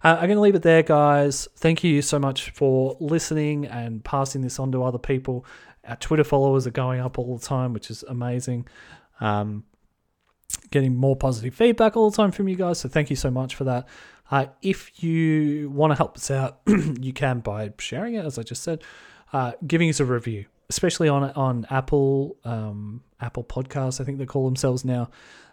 Uh, 0.03 0.17
I'm 0.17 0.27
going 0.27 0.31
to 0.31 0.41
leave 0.41 0.57
it 0.57 0.63
there, 0.63 0.83
guys. 0.83 1.47
Thank 1.55 1.85
you 1.85 2.03
so 2.03 2.19
much 2.19 2.51
for 2.51 2.97
listening 2.99 3.67
and 3.67 4.03
passing 4.03 4.43
this 4.43 4.59
on 4.59 4.73
to 4.73 4.83
other 4.83 4.99
people. 4.99 5.47
Our 5.87 5.95
Twitter 5.95 6.25
followers 6.25 6.67
are 6.67 6.73
going 6.73 6.99
up 6.99 7.21
all 7.21 7.39
the 7.39 7.47
time, 7.47 7.73
which 7.73 7.89
is 7.89 8.03
amazing. 8.09 8.67
Um, 9.21 9.63
getting 10.73 10.97
more 10.97 11.15
positive 11.15 11.55
feedback 11.55 11.97
all 11.97 12.11
the 12.11 12.17
time 12.17 12.33
from 12.33 12.49
you 12.49 12.57
guys. 12.57 12.81
So 12.81 12.89
thank 12.89 13.11
you 13.11 13.17
so 13.17 13.31
much 13.31 13.55
for 13.55 13.63
that. 13.63 13.87
Uh, 14.29 14.47
if 14.61 15.05
you 15.05 15.71
want 15.71 15.93
to 15.93 15.97
help 15.97 16.17
us 16.17 16.33
out, 16.33 16.63
you 16.67 17.13
can 17.13 17.39
by 17.39 17.73
sharing 17.79 18.15
it, 18.15 18.25
as 18.25 18.41
I 18.41 18.43
just 18.43 18.65
said, 18.65 18.83
uh, 19.33 19.53
giving 19.65 19.89
us 19.89 20.01
a 20.01 20.05
review, 20.05 20.47
especially 20.69 21.09
on 21.09 21.31
on 21.33 21.67
Apple 21.71 22.37
um, 22.45 23.03
Apple 23.21 23.45
Podcasts. 23.45 24.01
I 24.01 24.05
think 24.05 24.19
they 24.19 24.27
call 24.27 24.45
themselves 24.45 24.85
now. 24.85 25.11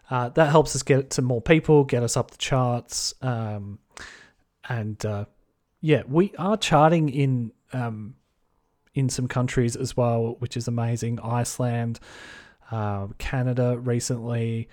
Uh, 0.09 0.29
that 0.29 0.49
helps 0.49 0.75
us 0.75 0.83
get 0.83 1.11
to 1.11 1.21
more 1.21 1.41
people, 1.41 1.85
get 1.85 2.03
us 2.03 2.17
up 2.17 2.31
the 2.31 2.37
charts, 2.37 3.13
um, 3.21 3.79
and 4.67 5.05
uh, 5.05 5.25
yeah, 5.79 6.03
we 6.07 6.33
are 6.37 6.57
charting 6.57 7.09
in 7.09 7.51
um, 7.73 8.15
in 8.93 9.09
some 9.09 9.27
countries 9.27 9.75
as 9.75 9.95
well, 9.95 10.35
which 10.39 10.57
is 10.57 10.67
amazing. 10.67 11.19
Iceland, 11.21 11.99
uh, 12.71 13.07
Canada 13.17 13.77
recently. 13.77 14.69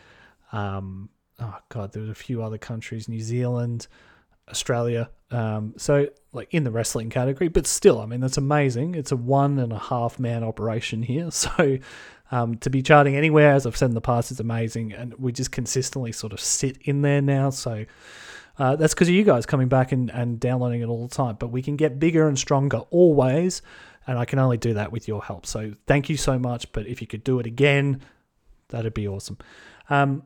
Um, 0.52 1.08
oh 1.38 1.58
god, 1.68 1.92
there 1.92 2.02
was 2.02 2.10
a 2.10 2.14
few 2.14 2.42
other 2.42 2.58
countries, 2.58 3.08
New 3.08 3.20
Zealand, 3.20 3.86
Australia. 4.50 5.10
Um, 5.30 5.74
so 5.76 6.08
like 6.32 6.52
in 6.52 6.64
the 6.64 6.70
wrestling 6.70 7.10
category, 7.10 7.48
but 7.48 7.66
still, 7.66 8.00
I 8.00 8.06
mean 8.06 8.20
that's 8.20 8.38
amazing. 8.38 8.94
It's 8.94 9.12
a 9.12 9.16
one 9.16 9.58
and 9.58 9.72
a 9.72 9.78
half 9.78 10.18
man 10.18 10.42
operation 10.44 11.02
here, 11.02 11.30
so 11.32 11.78
um, 12.30 12.56
to 12.58 12.70
be 12.70 12.82
charting 12.82 13.16
anywhere, 13.16 13.52
as 13.52 13.66
I've 13.66 13.76
said 13.76 13.90
in 13.90 13.94
the 13.94 14.00
past, 14.00 14.30
is 14.30 14.40
amazing, 14.40 14.92
and 14.92 15.14
we 15.14 15.32
just 15.32 15.52
consistently 15.52 16.12
sort 16.12 16.32
of 16.32 16.40
sit 16.40 16.78
in 16.82 17.02
there 17.02 17.22
now. 17.22 17.50
So. 17.50 17.84
Uh, 18.60 18.74
that's 18.74 18.92
because 18.92 19.06
of 19.06 19.14
you 19.14 19.22
guys 19.22 19.46
coming 19.46 19.68
back 19.68 19.92
and, 19.92 20.10
and 20.10 20.40
downloading 20.40 20.80
it 20.80 20.86
all 20.86 21.06
the 21.06 21.14
time. 21.14 21.36
But 21.38 21.52
we 21.52 21.62
can 21.62 21.76
get 21.76 22.00
bigger 22.00 22.26
and 22.26 22.36
stronger 22.36 22.78
always, 22.90 23.62
and 24.04 24.18
I 24.18 24.24
can 24.24 24.40
only 24.40 24.56
do 24.56 24.74
that 24.74 24.90
with 24.90 25.06
your 25.06 25.22
help. 25.22 25.46
So 25.46 25.74
thank 25.86 26.08
you 26.08 26.16
so 26.16 26.40
much. 26.40 26.72
But 26.72 26.88
if 26.88 27.00
you 27.00 27.06
could 27.06 27.22
do 27.22 27.38
it 27.38 27.46
again, 27.46 28.00
that'd 28.70 28.94
be 28.94 29.06
awesome. 29.06 29.38
Um, 29.88 30.24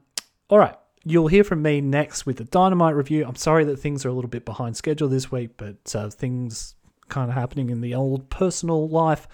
all 0.48 0.58
right. 0.58 0.74
You'll 1.04 1.28
hear 1.28 1.42
from 1.42 1.62
me 1.62 1.80
next 1.80 2.26
with 2.26 2.36
the 2.36 2.44
Dynamite 2.44 2.94
review. 2.94 3.24
I'm 3.26 3.36
sorry 3.36 3.64
that 3.64 3.78
things 3.78 4.04
are 4.04 4.08
a 4.08 4.12
little 4.12 4.30
bit 4.30 4.44
behind 4.44 4.76
schedule 4.76 5.08
this 5.08 5.32
week, 5.32 5.50
but 5.56 5.94
uh, 5.94 6.10
things 6.10 6.76
kind 7.08 7.28
of 7.28 7.34
happening 7.34 7.70
in 7.70 7.80
the 7.80 7.94
old 7.94 8.30
personal 8.30 8.88
life 8.88 9.26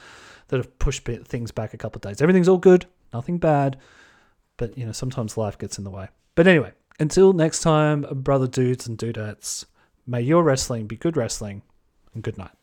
that 0.49 0.57
have 0.57 0.79
pushed 0.79 1.05
things 1.05 1.53
back 1.53 1.75
a 1.75 1.77
couple 1.77 1.99
of 1.99 2.03
days. 2.03 2.23
Everything's 2.23 2.49
all 2.49 2.59
good, 2.59 2.87
nothing 3.13 3.39
bad, 3.39 3.79
but 4.57 4.77
you 4.79 4.87
know 4.87 4.93
sometimes 4.93 5.37
life 5.37 5.59
gets 5.59 5.79
in 5.79 5.85
the 5.85 5.91
way. 5.91 6.09
But 6.35 6.47
anyway, 6.47 6.73
until 6.99 7.33
next 7.33 7.61
time, 7.61 8.07
brother 8.11 8.47
dudes 8.47 8.87
and 8.87 8.99
dudettes, 8.99 9.67
may 10.07 10.23
your 10.23 10.43
wrestling 10.43 10.87
be 10.87 10.97
good 10.97 11.17
wrestling, 11.17 11.63
and 12.15 12.23
good 12.23 12.39
night. 12.39 12.58